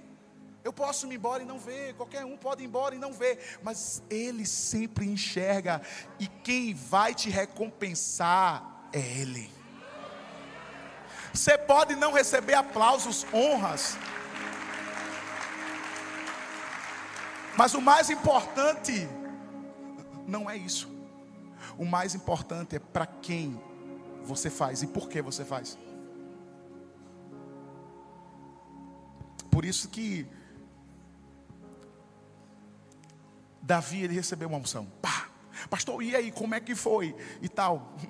[0.65, 3.59] Eu posso ir embora e não ver, qualquer um pode ir embora e não ver,
[3.63, 5.81] mas Ele sempre enxerga,
[6.19, 9.51] e quem vai te recompensar é Ele.
[11.33, 13.97] Você pode não receber aplausos, honras,
[17.59, 19.09] Mas o mais importante
[20.25, 20.89] não é isso.
[21.77, 23.61] O mais importante é para quem
[24.23, 25.77] você faz e por que você faz.
[29.51, 30.25] Por isso que
[33.69, 34.87] Davi ele recebeu uma unção.
[35.03, 35.29] Pá,
[35.69, 37.15] pastor, e aí, como é que foi?
[37.43, 37.95] E tal.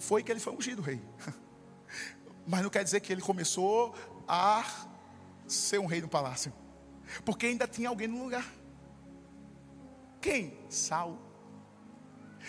[0.00, 0.98] Foi que ele foi ungido rei.
[2.48, 3.94] Mas não quer dizer que ele começou
[4.26, 4.64] a
[5.46, 6.50] ser um rei no palácio.
[7.22, 8.50] Porque ainda tinha alguém no lugar.
[10.22, 10.58] Quem?
[10.70, 11.18] Saul.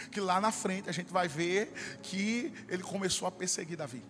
[0.10, 4.02] Que lá na frente a gente vai ver que ele começou a perseguir Davi.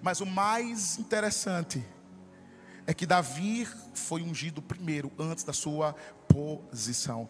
[0.00, 1.84] Mas o mais interessante
[2.86, 5.96] é que Davi foi ungido primeiro, antes da sua
[6.38, 7.28] posição.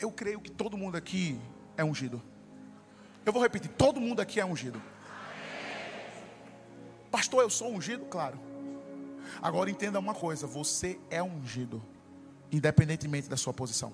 [0.00, 1.40] Eu creio que todo mundo aqui
[1.76, 2.22] é ungido.
[3.24, 4.80] Eu vou repetir: todo mundo aqui é ungido.
[7.10, 8.04] Pastor, eu sou ungido?
[8.04, 8.38] Claro.
[9.40, 11.82] Agora entenda uma coisa: você é ungido,
[12.52, 13.92] independentemente da sua posição.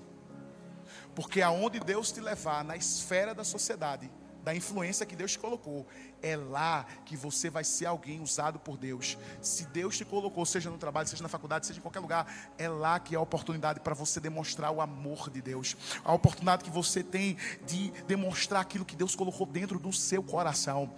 [1.15, 4.11] Porque aonde Deus te levar, na esfera da sociedade,
[4.43, 5.85] da influência que Deus te colocou,
[6.21, 9.17] é lá que você vai ser alguém usado por Deus.
[9.41, 12.67] Se Deus te colocou, seja no trabalho, seja na faculdade, seja em qualquer lugar, é
[12.67, 15.75] lá que é a oportunidade para você demonstrar o amor de Deus.
[16.03, 20.93] A oportunidade que você tem de demonstrar aquilo que Deus colocou dentro do seu coração.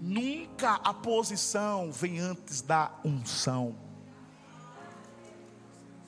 [0.00, 3.76] Nunca a posição vem antes da unção.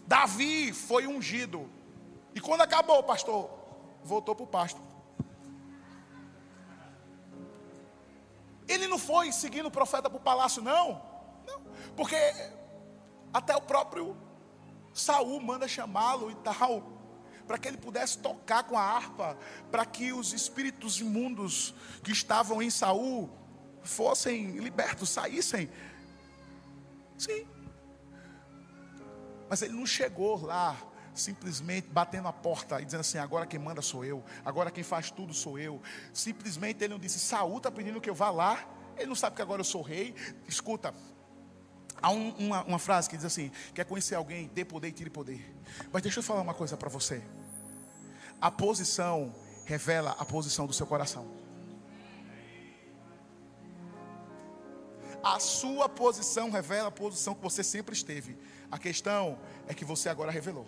[0.07, 1.69] Davi foi ungido.
[2.35, 3.51] E quando acabou, pastor,
[4.03, 4.92] voltou para o pasto.
[8.73, 11.03] Ele não foi seguindo o profeta para o palácio, não.
[11.47, 11.63] não.
[11.95, 12.17] Porque
[13.33, 14.17] até o próprio
[14.95, 16.83] Saul manda chamá-lo e tal,
[17.47, 19.37] para que ele pudesse tocar com a harpa,
[19.71, 23.31] para que os espíritos imundos que estavam em Saul
[23.83, 25.69] fossem libertos, saíssem.
[27.19, 27.47] Sim.
[29.51, 30.77] Mas ele não chegou lá
[31.15, 35.11] simplesmente batendo a porta e dizendo assim: agora quem manda sou eu, agora quem faz
[35.11, 35.81] tudo sou eu.
[36.13, 39.43] Simplesmente ele não disse: Saúl está pedindo que eu vá lá, ele não sabe que
[39.43, 40.15] agora eu sou rei.
[40.49, 40.95] Escuta,
[42.01, 45.11] há um, uma, uma frase que diz assim: quer conhecer alguém, dê poder e tire
[45.11, 45.55] poder.
[45.93, 47.23] Mas deixa eu falar uma coisa para você:
[48.41, 49.35] a posição
[49.65, 51.43] revela a posição do seu coração.
[55.23, 58.37] A sua posição revela a posição que você sempre esteve.
[58.69, 59.39] A questão
[59.69, 60.67] é que você agora revelou.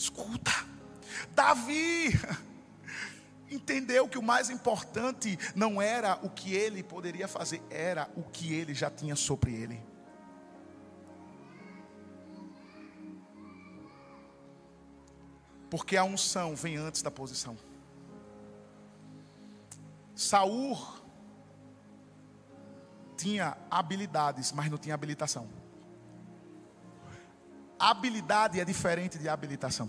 [0.00, 0.50] Escuta,
[1.34, 2.08] Davi
[3.50, 8.54] entendeu que o mais importante não era o que ele poderia fazer, era o que
[8.54, 9.78] ele já tinha sobre ele.
[15.68, 17.58] Porque a unção vem antes da posição.
[20.14, 20.78] Saul
[23.18, 25.46] tinha habilidades, mas não tinha habilitação.
[27.80, 29.88] Habilidade é diferente de habilitação.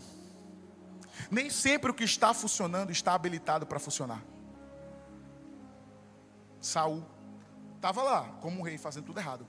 [1.30, 4.24] Nem sempre o que está funcionando está habilitado para funcionar.
[6.62, 7.06] Saul
[7.76, 9.46] estava lá como um rei fazendo tudo errado.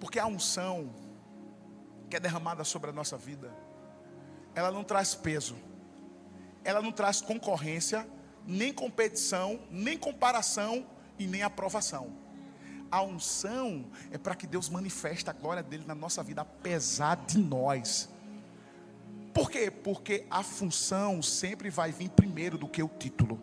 [0.00, 0.90] Porque a unção
[2.08, 3.52] que é derramada sobre a nossa vida,
[4.54, 5.56] ela não traz peso,
[6.64, 8.08] ela não traz concorrência,
[8.46, 10.86] nem competição, nem comparação
[11.18, 12.19] e nem aprovação.
[12.90, 17.38] A unção é para que Deus manifeste a glória dele na nossa vida, apesar de
[17.38, 18.08] nós.
[19.32, 19.70] Por quê?
[19.70, 23.40] Porque a função sempre vai vir primeiro do que o título.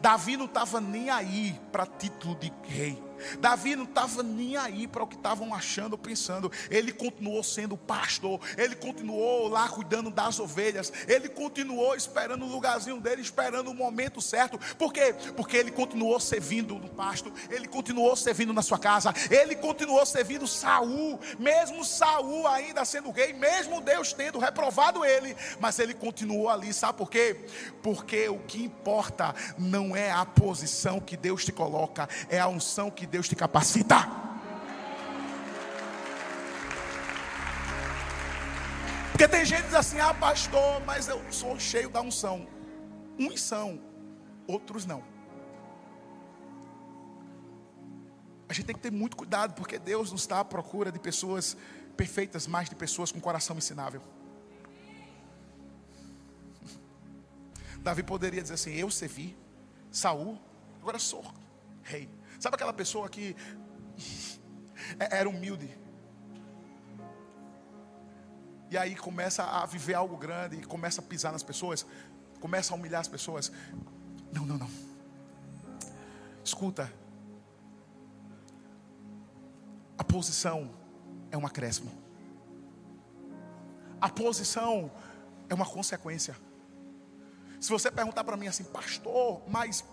[0.00, 3.09] Davi não estava nem aí para título de rei.
[3.38, 6.50] Davi não estava nem aí para o que estavam achando ou pensando.
[6.70, 8.40] Ele continuou sendo pastor.
[8.56, 10.92] Ele continuou lá cuidando das ovelhas.
[11.06, 14.58] Ele continuou esperando o lugarzinho dele, esperando o momento certo.
[14.76, 15.14] Por quê?
[15.36, 17.32] Porque ele continuou servindo no pasto.
[17.50, 19.12] Ele continuou servindo na sua casa.
[19.30, 21.18] Ele continuou servindo Saul.
[21.38, 26.72] Mesmo Saul ainda sendo rei, mesmo Deus tendo reprovado ele, mas ele continuou ali.
[26.72, 27.36] Sabe por quê?
[27.82, 32.90] Porque o que importa não é a posição que Deus te coloca, é a unção
[32.90, 34.08] que Deus te capacita.
[39.10, 42.46] Porque tem gente que diz assim: ah, pastor, mas eu sou cheio da unção.
[43.18, 43.78] Uns são,
[44.46, 45.02] outros não.
[48.48, 51.56] A gente tem que ter muito cuidado, porque Deus não está à procura de pessoas
[51.96, 54.02] perfeitas, mas de pessoas com coração ensinável.
[57.80, 59.36] Davi poderia dizer assim: Eu servi
[59.90, 60.38] Saul,
[60.80, 61.24] agora sou
[61.82, 62.08] rei.
[62.40, 63.36] Sabe aquela pessoa que
[64.98, 65.68] é, era humilde?
[68.70, 71.84] E aí começa a viver algo grande e começa a pisar nas pessoas,
[72.40, 73.52] começa a humilhar as pessoas.
[74.32, 74.70] Não, não, não.
[76.42, 76.90] Escuta.
[79.98, 80.70] A posição
[81.30, 81.92] é um acréscimo.
[84.00, 84.90] A posição
[85.46, 86.34] é uma consequência.
[87.60, 89.84] Se você perguntar para mim assim, pastor, mas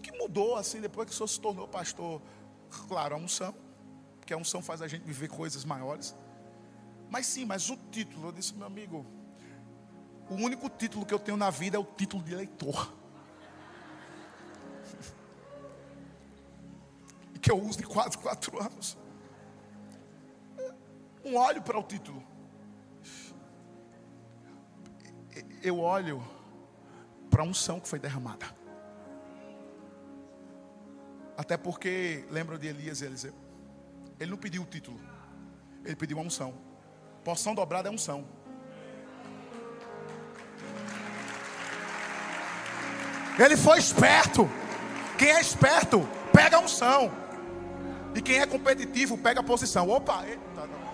[0.00, 2.22] que, que mudou assim depois que o senhor se tornou pastor?
[2.88, 3.54] Claro, a unção,
[4.18, 6.14] porque a unção faz a gente viver coisas maiores.
[7.10, 9.06] Mas sim, mas o título, eu disse, meu amigo,
[10.28, 12.94] o único título que eu tenho na vida é o título de eleitor.
[17.34, 18.98] E que eu uso de quatro, quatro anos.
[21.24, 22.22] Um olho para o título.
[25.62, 26.22] Eu olho
[27.30, 28.57] para a unção que foi derramada.
[31.38, 33.32] Até porque, lembram de Elias e Eliseu?
[34.18, 35.00] Ele não pediu o título,
[35.84, 36.52] ele pediu uma unção.
[37.22, 38.26] Porção dobrada é unção.
[43.38, 44.50] Ele foi esperto.
[45.16, 46.00] Quem é esperto,
[46.32, 47.12] pega a unção.
[48.16, 49.88] E quem é competitivo, pega a posição.
[49.88, 50.88] Opa, eita, não.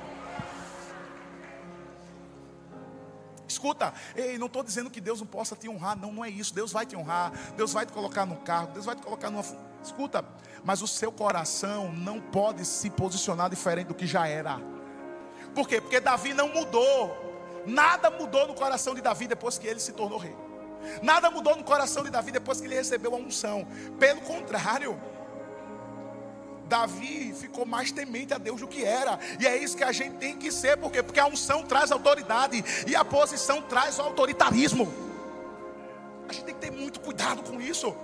[3.49, 6.55] Escuta, ei, não estou dizendo que Deus não possa te honrar, não, não é isso.
[6.55, 9.74] Deus vai te honrar, Deus vai te colocar no cargo, Deus vai te colocar numa.
[9.85, 10.25] Escuta,
[10.65, 14.59] mas o seu coração não pode se posicionar diferente do que já era.
[15.55, 15.81] Por quê?
[15.81, 17.63] Porque Davi não mudou.
[17.67, 20.35] Nada mudou no coração de Davi depois que ele se tornou rei.
[21.03, 23.67] Nada mudou no coração de Davi depois que ele recebeu a unção.
[23.99, 24.99] Pelo contrário,
[26.67, 29.19] Davi ficou mais temente a Deus do que era.
[29.39, 31.03] E é isso que a gente tem que ser, por quê?
[31.03, 34.93] Porque a unção traz autoridade e a posição traz o autoritarismo.
[36.29, 37.95] A gente tem que ter muito cuidado com isso.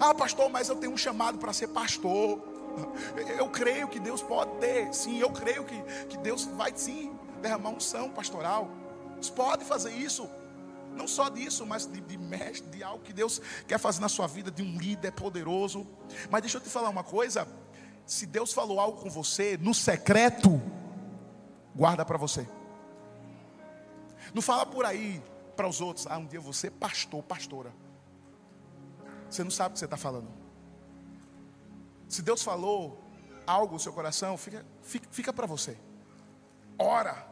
[0.00, 2.40] Ah, pastor, mas eu tenho um chamado para ser pastor.
[3.38, 7.70] Eu creio que Deus pode ter, sim, eu creio que, que Deus vai sim derramar
[7.70, 8.68] unção pastoral.
[9.14, 10.28] Deus pode fazer isso.
[10.96, 14.26] Não só disso, mas de, de mestre, de algo que Deus quer fazer na sua
[14.26, 15.86] vida, de um líder poderoso.
[16.30, 17.46] Mas deixa eu te falar uma coisa:
[18.06, 20.60] se Deus falou algo com você no secreto,
[21.74, 22.46] guarda para você.
[24.32, 25.22] Não fala por aí
[25.56, 27.72] para os outros, ah, um dia você pastor, pastora.
[29.30, 30.28] Você não sabe o que você está falando.
[32.08, 33.02] Se Deus falou
[33.46, 35.76] algo no seu coração, fica, fica, fica para você.
[36.78, 37.26] Ora,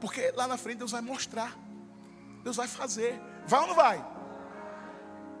[0.00, 1.56] porque lá na frente Deus vai mostrar,
[2.42, 3.20] Deus vai fazer.
[3.46, 4.18] Vai ou não vai?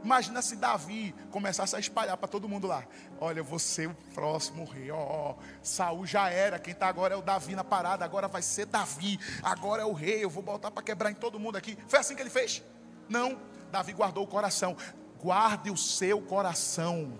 [0.02, 2.84] Imagina se Davi começasse a espalhar para todo mundo lá.
[3.20, 4.90] Olha, você o próximo rei.
[4.90, 6.58] Ó, oh, Saul já era.
[6.58, 8.04] Quem está agora é o Davi na parada.
[8.04, 9.18] Agora vai ser Davi.
[9.42, 10.24] Agora é o rei.
[10.24, 11.76] Eu vou botar para quebrar em todo mundo aqui.
[11.88, 12.62] Foi assim que ele fez?
[13.08, 13.38] Não.
[13.72, 14.76] Davi guardou o coração.
[15.22, 17.12] Guarde o seu coração.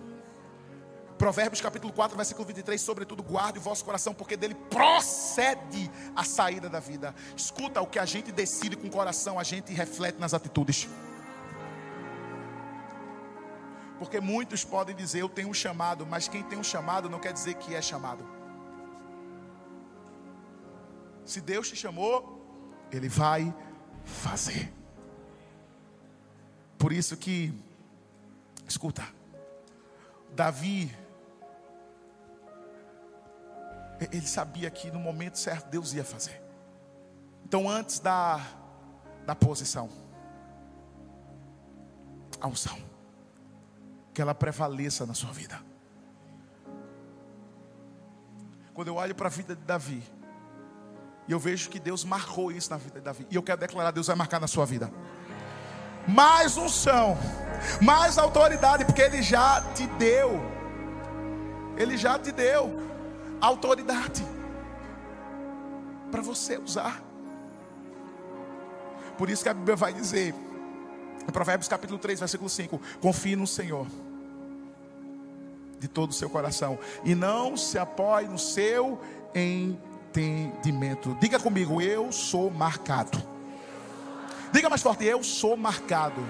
[1.17, 6.69] Provérbios capítulo 4, versículo 23, sobretudo guarde o vosso coração, porque dele procede a saída
[6.69, 7.13] da vida.
[7.35, 10.87] Escuta, o que a gente decide com o coração, a gente reflete nas atitudes.
[13.99, 17.33] Porque muitos podem dizer, eu tenho um chamado, mas quem tem um chamado não quer
[17.33, 18.25] dizer que é chamado.
[21.25, 23.53] Se Deus te chamou, Ele vai
[24.05, 24.73] fazer.
[26.77, 27.53] Por isso que,
[28.69, 29.03] escuta,
[30.33, 30.95] Davi
[34.11, 36.41] ele sabia que no momento certo Deus ia fazer.
[37.43, 38.39] Então, antes da,
[39.25, 39.89] da posição,
[42.39, 42.77] a unção,
[44.13, 45.59] que ela prevaleça na sua vida.
[48.73, 50.01] Quando eu olho para a vida de Davi,
[51.27, 53.91] e eu vejo que Deus marcou isso na vida de Davi, e eu quero declarar:
[53.91, 54.91] Deus vai marcar na sua vida.
[56.07, 57.17] Mais unção,
[57.81, 60.39] mais autoridade, porque Ele já te deu.
[61.77, 62.81] Ele já te deu
[63.39, 64.25] autoridade
[66.11, 67.01] para você usar.
[69.17, 70.33] Por isso que a Bíblia vai dizer,
[71.27, 73.85] em Provérbios capítulo 3, versículo 5: Confie no Senhor
[75.79, 78.99] de todo o seu coração e não se apoie no seu
[79.33, 81.15] entendimento.
[81.19, 83.21] Diga comigo, eu sou marcado.
[84.51, 86.21] Diga mais forte, eu sou marcado.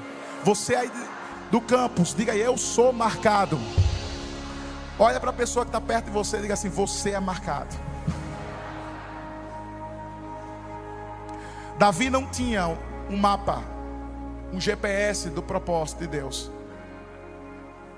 [0.44, 0.92] Você aí
[1.52, 3.60] do campus, diga eu sou marcado.
[4.98, 7.76] Olha para a pessoa que está perto de você e diga assim: Você é marcado.
[11.78, 12.68] Davi não tinha
[13.10, 13.64] um mapa,
[14.52, 16.52] um GPS do propósito de Deus.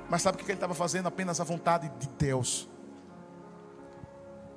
[0.07, 1.07] Mas sabe o que ele estava fazendo?
[1.07, 2.69] Apenas a vontade de Deus.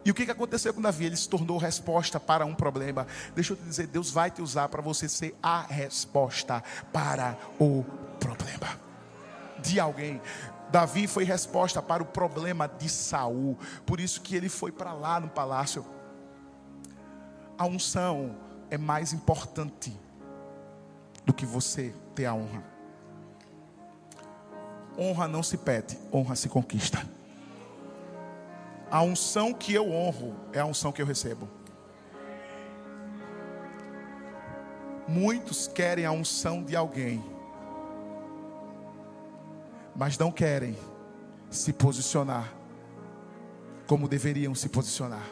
[0.05, 1.07] E o que aconteceu com Davi?
[1.07, 3.07] Ele se tornou resposta para um problema.
[3.35, 7.85] Deixa eu te dizer, Deus vai te usar para você ser a resposta para o
[8.21, 8.85] problema
[9.65, 10.21] de alguém.
[10.71, 13.57] Davi foi resposta para o problema de Saul.
[13.87, 15.85] Por isso que ele foi para lá no palácio.
[17.57, 18.37] A unção
[18.71, 19.97] é mais importante
[21.25, 22.63] do que você ter a honra.
[24.99, 27.14] Honra não se pede, honra se conquista.
[28.95, 31.49] A unção que eu honro é a unção que eu recebo.
[35.09, 37.21] Muitos querem a unção de alguém
[39.97, 40.77] mas não querem
[41.51, 42.55] se posicionar
[43.89, 45.27] como deveriam se posicionar.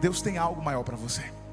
[0.00, 1.45] Deus tem algo maior para você.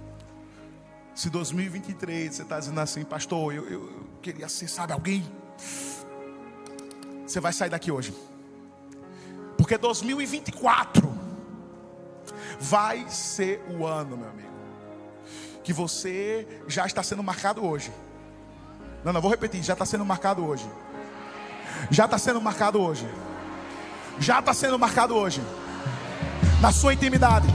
[1.16, 5.24] Se 2023 você está dizendo assim, pastor, eu, eu, eu queria ser, sabe, alguém.
[7.26, 8.14] Você vai sair daqui hoje.
[9.56, 11.14] Porque 2024
[12.60, 14.50] vai ser o ano, meu amigo,
[15.64, 17.92] que você já está sendo marcado hoje.
[19.04, 20.70] Não, não, vou repetir, já está sendo marcado hoje.
[21.92, 23.08] Já está sendo marcado hoje.
[24.20, 25.42] Já está sendo marcado hoje.
[26.60, 27.48] Na sua intimidade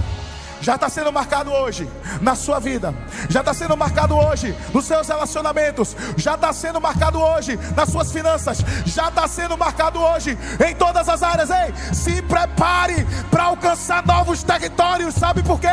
[0.60, 1.88] já está sendo marcado hoje
[2.20, 2.94] na sua vida,
[3.28, 8.12] já está sendo marcado hoje nos seus relacionamentos, já está sendo marcado hoje nas suas
[8.12, 10.36] finanças, já está sendo marcado hoje
[10.66, 11.50] em todas as áreas.
[11.50, 15.68] Ei, se prepare para alcançar novos territórios, sabe por quê?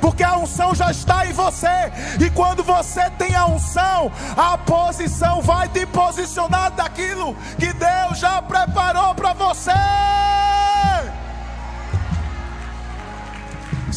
[0.00, 5.40] Porque a unção já está em você, e quando você tem a unção, a posição
[5.42, 10.27] vai te posicionar daquilo que Deus já preparou para você.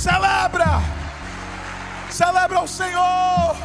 [0.02, 0.82] Celebra!
[2.10, 3.56] Celebra o Senhor!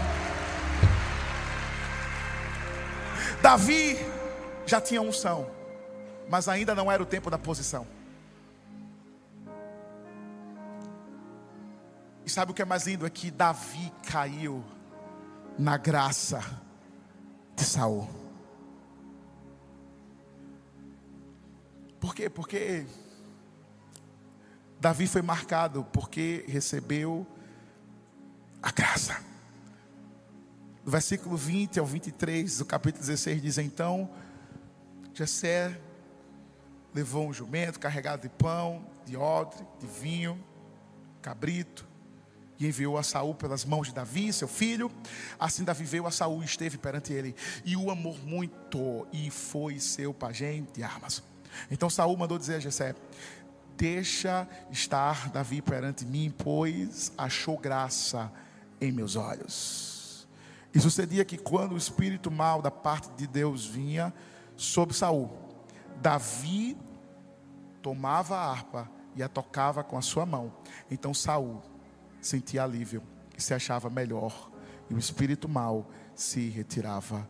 [3.41, 3.97] Davi
[4.67, 5.51] já tinha unção,
[6.29, 7.87] mas ainda não era o tempo da posição.
[12.27, 13.07] E sabe o que é mais lindo?
[13.07, 14.63] É que Davi caiu
[15.59, 16.45] na graça
[17.55, 18.11] de Saul.
[21.99, 22.29] Por quê?
[22.29, 22.85] Porque
[24.81, 27.27] Davi foi marcado porque recebeu
[28.63, 29.21] a graça.
[30.85, 34.09] Do versículo 20 ao 23 do capítulo 16 diz: Então,
[35.15, 35.77] Jessé
[36.95, 40.43] levou um jumento carregado de pão, de odre, de vinho,
[41.21, 41.87] cabrito,
[42.59, 44.91] e enviou a Saul pelas mãos de Davi, seu filho.
[45.39, 49.79] Assim Davi veio a Saul e esteve perante ele, e o amou muito, e foi
[49.81, 51.23] seu pajem de armas.
[51.71, 52.95] Então Saul mandou dizer a Jessé:
[53.77, 58.33] Deixa estar Davi perante mim, pois achou graça
[58.81, 60.27] em meus olhos.
[60.75, 64.13] E sucedia que quando o espírito mal da parte de Deus vinha
[64.57, 65.31] sobre Saul,
[66.01, 66.77] Davi
[67.83, 70.53] tomava a harpa e a tocava com a sua mão.
[70.91, 71.63] Então Saul
[72.21, 73.03] sentia alívio
[73.37, 74.51] e se achava melhor,
[74.89, 77.29] e o espírito mau se retirava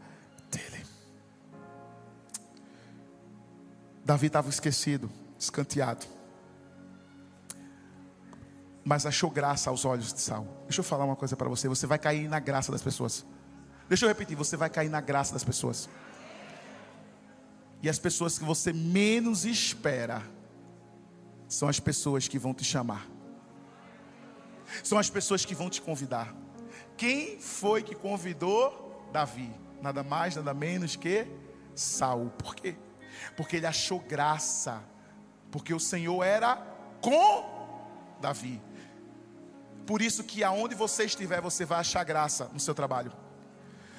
[0.51, 0.85] dele.
[4.05, 6.07] Davi estava esquecido, escanteado,
[8.87, 10.47] mas achou graça aos olhos de Saul.
[10.63, 13.27] Deixa eu falar uma coisa para você: você vai cair na graça das pessoas.
[13.89, 15.89] Deixa eu repetir, você vai cair na graça das pessoas.
[17.83, 20.23] E as pessoas que você menos espera
[21.49, 23.05] são as pessoas que vão te chamar.
[24.85, 26.33] São as pessoas que vão te convidar.
[26.97, 29.53] Quem foi que convidou Davi?
[29.83, 31.27] Nada mais, nada menos que
[31.75, 32.31] Saul.
[32.31, 32.77] Por quê?
[33.37, 34.81] Porque ele achou graça.
[35.51, 36.57] Porque o Senhor era
[37.01, 38.63] com Davi.
[39.87, 43.13] Por isso que aonde você estiver, você vai achar graça no seu trabalho.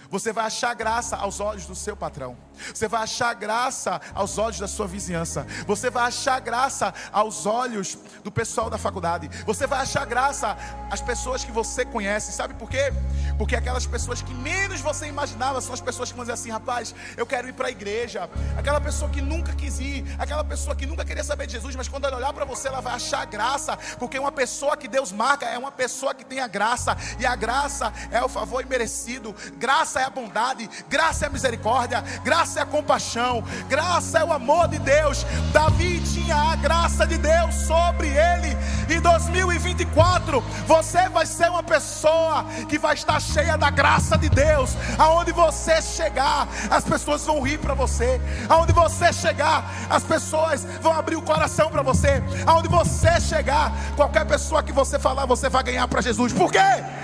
[0.10, 2.38] Você vai achar graça aos olhos do seu patrão.
[2.74, 5.46] Você vai achar graça aos olhos da sua vizinhança.
[5.66, 9.30] Você vai achar graça aos olhos do pessoal da faculdade.
[9.46, 10.58] Você vai achar graça
[10.92, 12.32] às pessoas que você conhece.
[12.32, 12.94] Sabe por quê?
[13.38, 16.94] Porque aquelas pessoas que menos você imaginava são as pessoas que vão dizer assim: rapaz,
[17.16, 18.30] eu quero ir para a igreja.
[18.58, 20.06] Aquela pessoa que nunca quis ir.
[20.18, 21.76] Aquela pessoa que nunca queria saber de Jesus.
[21.76, 23.78] Mas quando ela olhar para você, ela vai achar graça.
[24.00, 26.98] Porque uma pessoa que Deus marca é uma pessoa que tem a graça.
[27.20, 29.36] E a graça é o favor imerecido.
[29.58, 30.70] Graça é a bondade.
[30.90, 32.02] Graça é a misericórdia.
[32.24, 35.26] Graça graça é a compaixão, graça é o amor de Deus.
[35.52, 38.56] Davi tinha a graça de Deus sobre ele.
[38.90, 44.78] Em 2024, você vai ser uma pessoa que vai estar cheia da graça de Deus.
[44.98, 48.22] Aonde você chegar, as pessoas vão rir para você.
[48.48, 52.24] Aonde você chegar, as pessoas vão abrir o coração para você.
[52.46, 56.32] Aonde você chegar, qualquer pessoa que você falar, você vai ganhar para Jesus.
[56.32, 56.60] Por quê?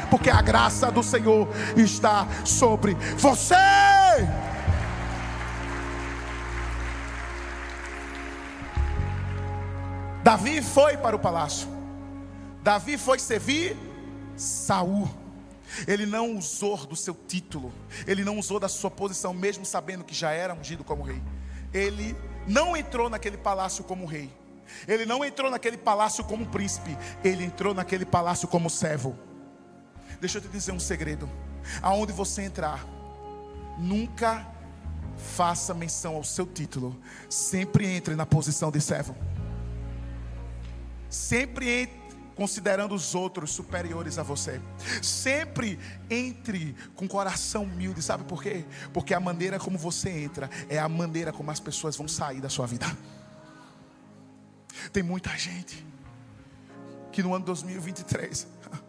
[0.10, 4.03] Porque a graça do Senhor está sobre você.
[10.24, 11.68] Davi foi para o palácio.
[12.64, 13.76] Davi foi servir
[14.38, 15.10] Saul.
[15.86, 17.74] Ele não usou do seu título,
[18.06, 21.22] ele não usou da sua posição, mesmo sabendo que já era ungido como rei.
[21.74, 22.16] Ele
[22.48, 24.32] não entrou naquele palácio como rei.
[24.88, 29.18] Ele não entrou naquele palácio como príncipe, ele entrou naquele palácio como servo.
[30.22, 31.30] Deixa eu te dizer um segredo.
[31.82, 32.86] Aonde você entrar,
[33.78, 34.48] nunca
[35.18, 36.98] faça menção ao seu título.
[37.30, 39.16] Sempre entre na posição de servo.
[41.14, 41.88] Sempre
[42.36, 44.60] considerando os outros superiores a você.
[45.00, 48.66] Sempre entre com coração humilde, sabe por quê?
[48.92, 52.50] Porque a maneira como você entra é a maneira como as pessoas vão sair da
[52.50, 52.88] sua vida.
[54.92, 55.86] Tem muita gente
[57.12, 58.48] que no ano 2023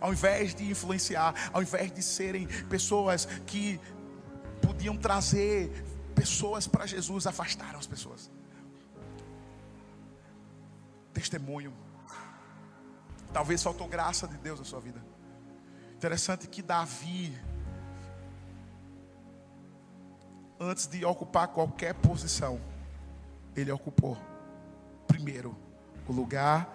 [0.00, 3.80] ao invés de influenciar, ao invés de serem pessoas que
[4.62, 5.68] podiam trazer
[6.14, 8.37] pessoas para Jesus, afastaram as pessoas
[11.18, 11.72] testemunho.
[13.32, 15.02] Talvez faltou graça de Deus na sua vida.
[15.96, 17.36] Interessante que Davi,
[20.60, 22.60] antes de ocupar qualquer posição,
[23.56, 24.16] ele ocupou
[25.08, 25.56] primeiro
[26.06, 26.72] o lugar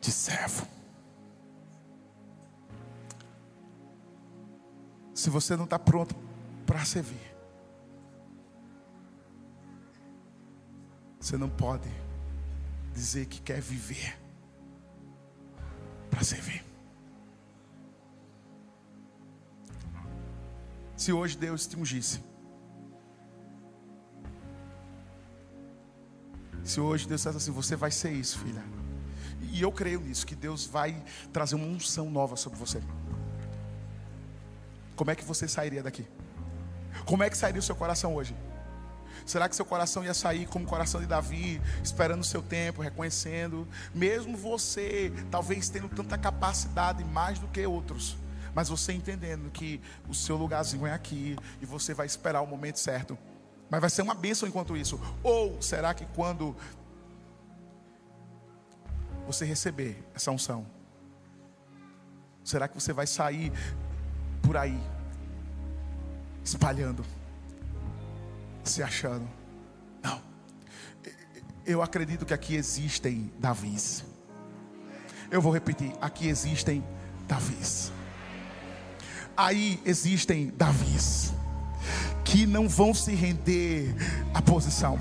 [0.00, 0.66] de servo.
[5.14, 6.14] Se você não está pronto
[6.66, 7.34] para servir,
[11.18, 12.03] você não pode
[12.94, 14.16] dizer que quer viver
[16.10, 16.64] para servir.
[20.96, 22.20] Se hoje Deus te ungisse,
[26.62, 28.62] se hoje Deus dissesse assim, você vai ser isso, filha.
[29.52, 32.80] E eu creio nisso, que Deus vai trazer uma unção nova sobre você.
[34.96, 36.06] Como é que você sairia daqui?
[37.04, 38.34] Como é que sairia o seu coração hoje?
[39.26, 42.82] Será que seu coração ia sair como o coração de Davi, esperando o seu tempo,
[42.82, 48.16] reconhecendo, mesmo você talvez tendo tanta capacidade mais do que outros,
[48.54, 52.78] mas você entendendo que o seu lugarzinho é aqui e você vai esperar o momento
[52.78, 53.18] certo.
[53.70, 55.00] Mas vai ser uma bênção enquanto isso.
[55.22, 56.54] Ou será que quando
[59.26, 60.66] você receber essa unção,
[62.44, 63.50] será que você vai sair
[64.42, 64.78] por aí
[66.44, 67.04] espalhando?
[68.70, 69.28] Se achando.
[70.02, 70.20] Não.
[71.66, 74.04] Eu acredito que aqui existem Davis.
[75.30, 76.84] Eu vou repetir: aqui existem
[77.26, 77.92] Davis.
[79.36, 81.32] Aí existem Davis
[82.24, 83.94] que não vão se render
[84.32, 84.98] à posição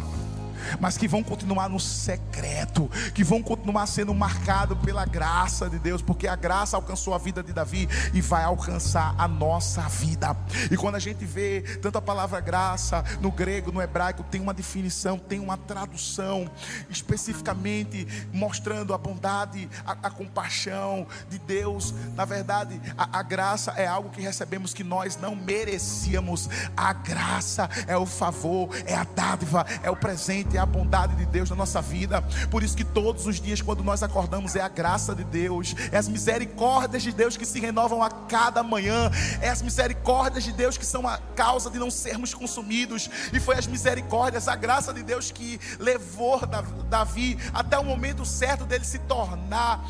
[0.80, 6.01] mas que vão continuar no secreto, que vão continuar sendo marcados pela graça de Deus,
[6.01, 10.36] porque a graça alcançou a vida de Davi e vai alcançar a nossa vida.
[10.72, 14.53] E quando a gente vê tanto a palavra graça no grego, no hebraico, tem uma
[14.53, 16.49] definição, tem uma tradução
[16.89, 21.93] especificamente mostrando a bondade, a, a compaixão de Deus.
[22.16, 26.49] Na verdade, a, a graça é algo que recebemos que nós não merecíamos.
[26.76, 31.25] A graça é o favor, é a dádiva, é o presente, é a bondade de
[31.25, 32.21] Deus na nossa vida.
[32.49, 35.97] Por isso que todos os dias, quando nós acordamos, é a graça de Deus, é
[35.97, 40.77] as misericórdias de Deus que se renovam a cada manhã, é as misericórdias de Deus
[40.77, 45.03] que são a causa de não sermos consumidos, e foi as misericórdias, a graça de
[45.03, 46.41] Deus que levou
[46.89, 49.83] Davi até o momento certo dele se tornar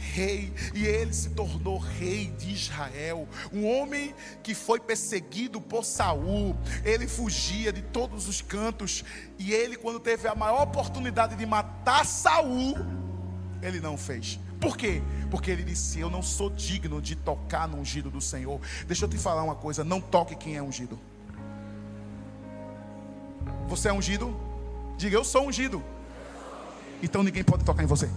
[0.00, 3.28] rei, e ele se tornou rei de Israel.
[3.52, 9.04] Um homem que foi perseguido por Saul, ele fugia de todos os cantos,
[9.38, 12.76] e ele, quando teve a maior oportunidade de matar Saul,
[13.62, 14.40] ele não fez.
[14.60, 15.02] Por quê?
[15.30, 18.60] Porque ele disse: Eu não sou digno de tocar no ungido do Senhor.
[18.86, 20.98] Deixa eu te falar uma coisa: não toque quem é ungido.
[23.68, 24.38] Você é ungido?
[24.98, 25.82] Diga, eu sou ungido.
[27.02, 28.10] Então ninguém pode tocar em você.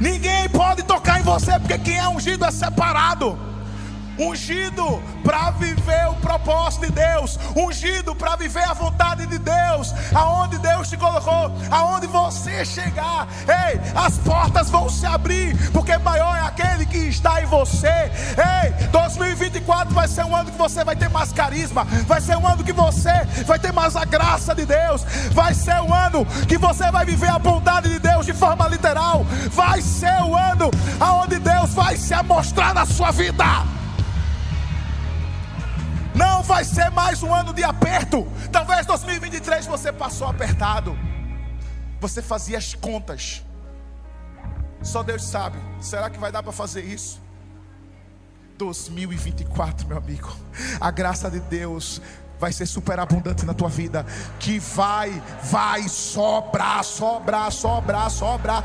[0.00, 3.38] Ninguém pode tocar em você, porque quem é ungido é separado.
[4.20, 10.58] Ungido para viver o propósito de Deus, ungido para viver a vontade de Deus, aonde
[10.58, 16.40] Deus te colocou, aonde você chegar, ei, as portas vão se abrir, porque maior é
[16.40, 17.88] aquele que está em você.
[17.88, 22.46] Ei, 2024 vai ser um ano que você vai ter mais carisma, vai ser um
[22.46, 25.02] ano que você vai ter mais a graça de Deus,
[25.32, 29.24] vai ser um ano que você vai viver a bondade de Deus de forma literal,
[29.50, 33.79] vai ser o um ano aonde Deus vai se mostrar na sua vida.
[36.20, 38.30] Não vai ser mais um ano de aperto.
[38.52, 40.94] Talvez 2023 você passou apertado.
[41.98, 43.42] Você fazia as contas.
[44.82, 45.56] Só Deus sabe.
[45.80, 47.22] Será que vai dar para fazer isso?
[48.58, 50.30] 2024, meu amigo.
[50.78, 52.02] A graça de Deus
[52.38, 54.04] vai ser superabundante na tua vida,
[54.38, 58.62] que vai, vai sobrar, sobrar, sobrar, sobrar.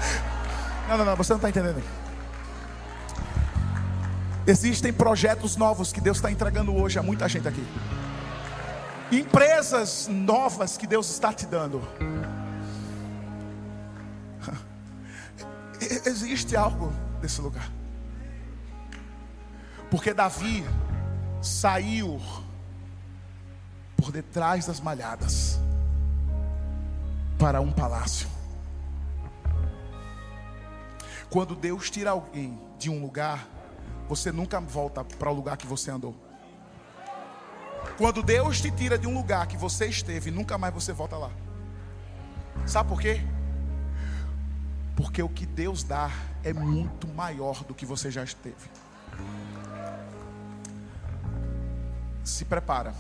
[0.90, 1.82] Não, não, não, você não está entendendo.
[4.48, 7.66] Existem projetos novos que Deus está entregando hoje a muita gente aqui.
[9.12, 11.82] Empresas novas que Deus está te dando.
[16.06, 17.72] Existe algo nesse lugar.
[19.90, 20.64] Porque Davi
[21.42, 22.22] saiu
[23.98, 25.60] por detrás das malhadas
[27.40, 28.28] para um palácio.
[31.32, 33.55] Quando Deus tira alguém de um lugar,
[34.08, 36.16] você nunca volta para o lugar que você andou.
[37.98, 41.32] Quando Deus te tira de um lugar que você esteve, nunca mais você volta lá.
[42.66, 43.22] Sabe por quê?
[44.96, 46.12] Porque o que Deus dá
[46.44, 48.70] é muito maior do que você já esteve.
[52.24, 52.94] Se prepara.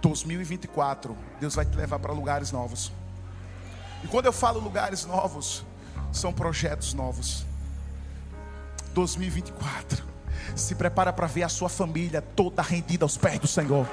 [0.00, 2.92] 2024, Deus vai te levar para lugares novos.
[4.04, 5.64] E quando eu falo lugares novos,
[6.12, 7.44] são projetos novos.
[8.94, 10.15] 2024
[10.54, 13.86] se prepara para ver a sua família toda rendida aos pés do Senhor.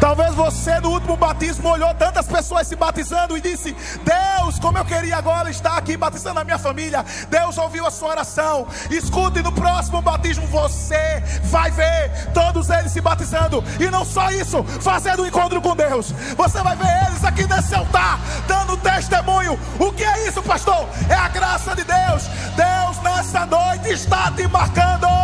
[0.00, 3.74] Talvez você no último batismo olhou tantas pessoas se batizando e disse:
[4.04, 7.04] Deus, como eu queria agora estar aqui batizando a minha família.
[7.28, 8.66] Deus ouviu a sua oração.
[8.90, 14.62] Escute no próximo batismo você vai ver todos eles se batizando e não só isso,
[14.80, 16.12] fazendo um encontro com Deus.
[16.36, 19.58] Você vai ver eles aqui nesse altar dando testemunho.
[19.78, 20.88] O que é isso, pastor?
[21.08, 22.28] É a graça de Deus.
[22.56, 25.21] Deus nessa noite está te marcando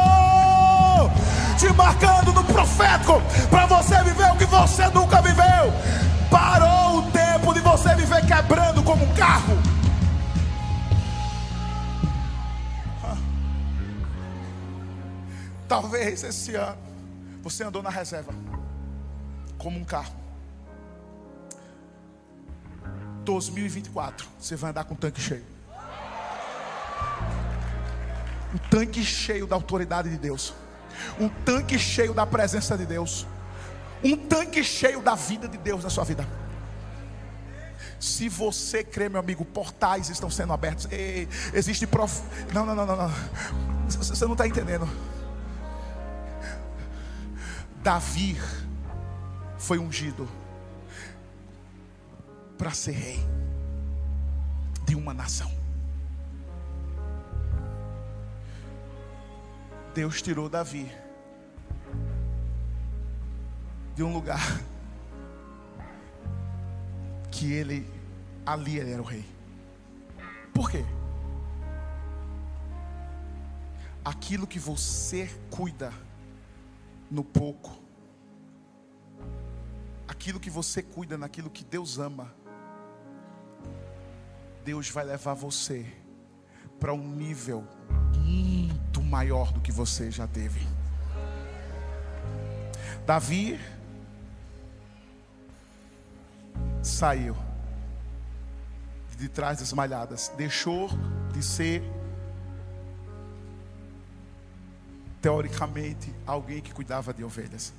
[1.58, 5.72] te marcando no profético para você viver o que você nunca viveu.
[6.30, 9.58] Parou o tempo de você viver quebrando como um carro.
[15.66, 16.78] Talvez esse ano
[17.42, 18.32] você andou na reserva
[19.58, 20.14] como um carro.
[23.24, 25.44] 2024 você vai andar com o tanque cheio.
[28.54, 30.54] Um tanque cheio da autoridade de Deus
[31.18, 33.26] um tanque cheio da presença de Deus,
[34.02, 36.26] um tanque cheio da vida de Deus na sua vida.
[37.98, 40.86] Se você crê, meu amigo, portais estão sendo abertos.
[40.90, 42.22] Ei, existe prof...
[42.54, 43.12] Não, não, não, não, não.
[43.88, 44.88] Você não está entendendo.
[47.82, 48.40] Davi
[49.58, 50.28] foi ungido
[52.56, 53.26] para ser rei
[54.84, 55.57] de uma nação.
[59.98, 60.88] Deus tirou Davi
[63.96, 64.38] de um lugar
[67.32, 67.84] que ele
[68.46, 69.24] ali ele era o rei.
[70.54, 70.84] Por quê?
[74.04, 75.92] Aquilo que você cuida
[77.10, 77.76] no pouco,
[80.06, 82.32] aquilo que você cuida naquilo que Deus ama,
[84.64, 85.92] Deus vai levar você
[86.78, 87.66] para um nível
[88.98, 90.66] muito maior do que você já teve.
[93.06, 93.58] Davi
[96.82, 97.36] saiu
[99.16, 100.88] de trás das malhadas, deixou
[101.32, 101.82] de ser
[105.20, 107.72] teoricamente alguém que cuidava de ovelhas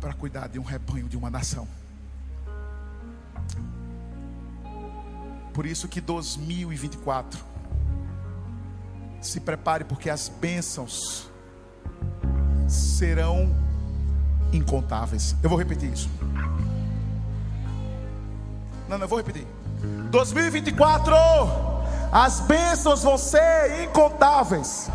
[0.00, 1.68] para cuidar de um rebanho de uma nação.
[5.52, 7.49] Por isso que 2024
[9.20, 11.30] se prepare porque as bênçãos
[12.68, 13.54] serão
[14.52, 15.34] incontáveis.
[15.42, 16.10] Eu vou repetir isso.
[18.88, 19.46] Não, não, eu vou repetir.
[20.10, 21.14] 2024,
[22.12, 24.90] as bênçãos vão ser incontáveis.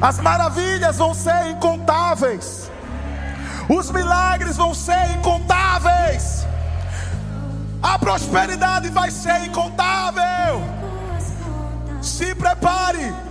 [0.00, 2.70] As maravilhas vão ser incontáveis.
[3.68, 6.46] Os milagres vão ser incontáveis.
[7.82, 10.79] A prosperidade vai ser incontável.
[12.00, 13.29] Se prepare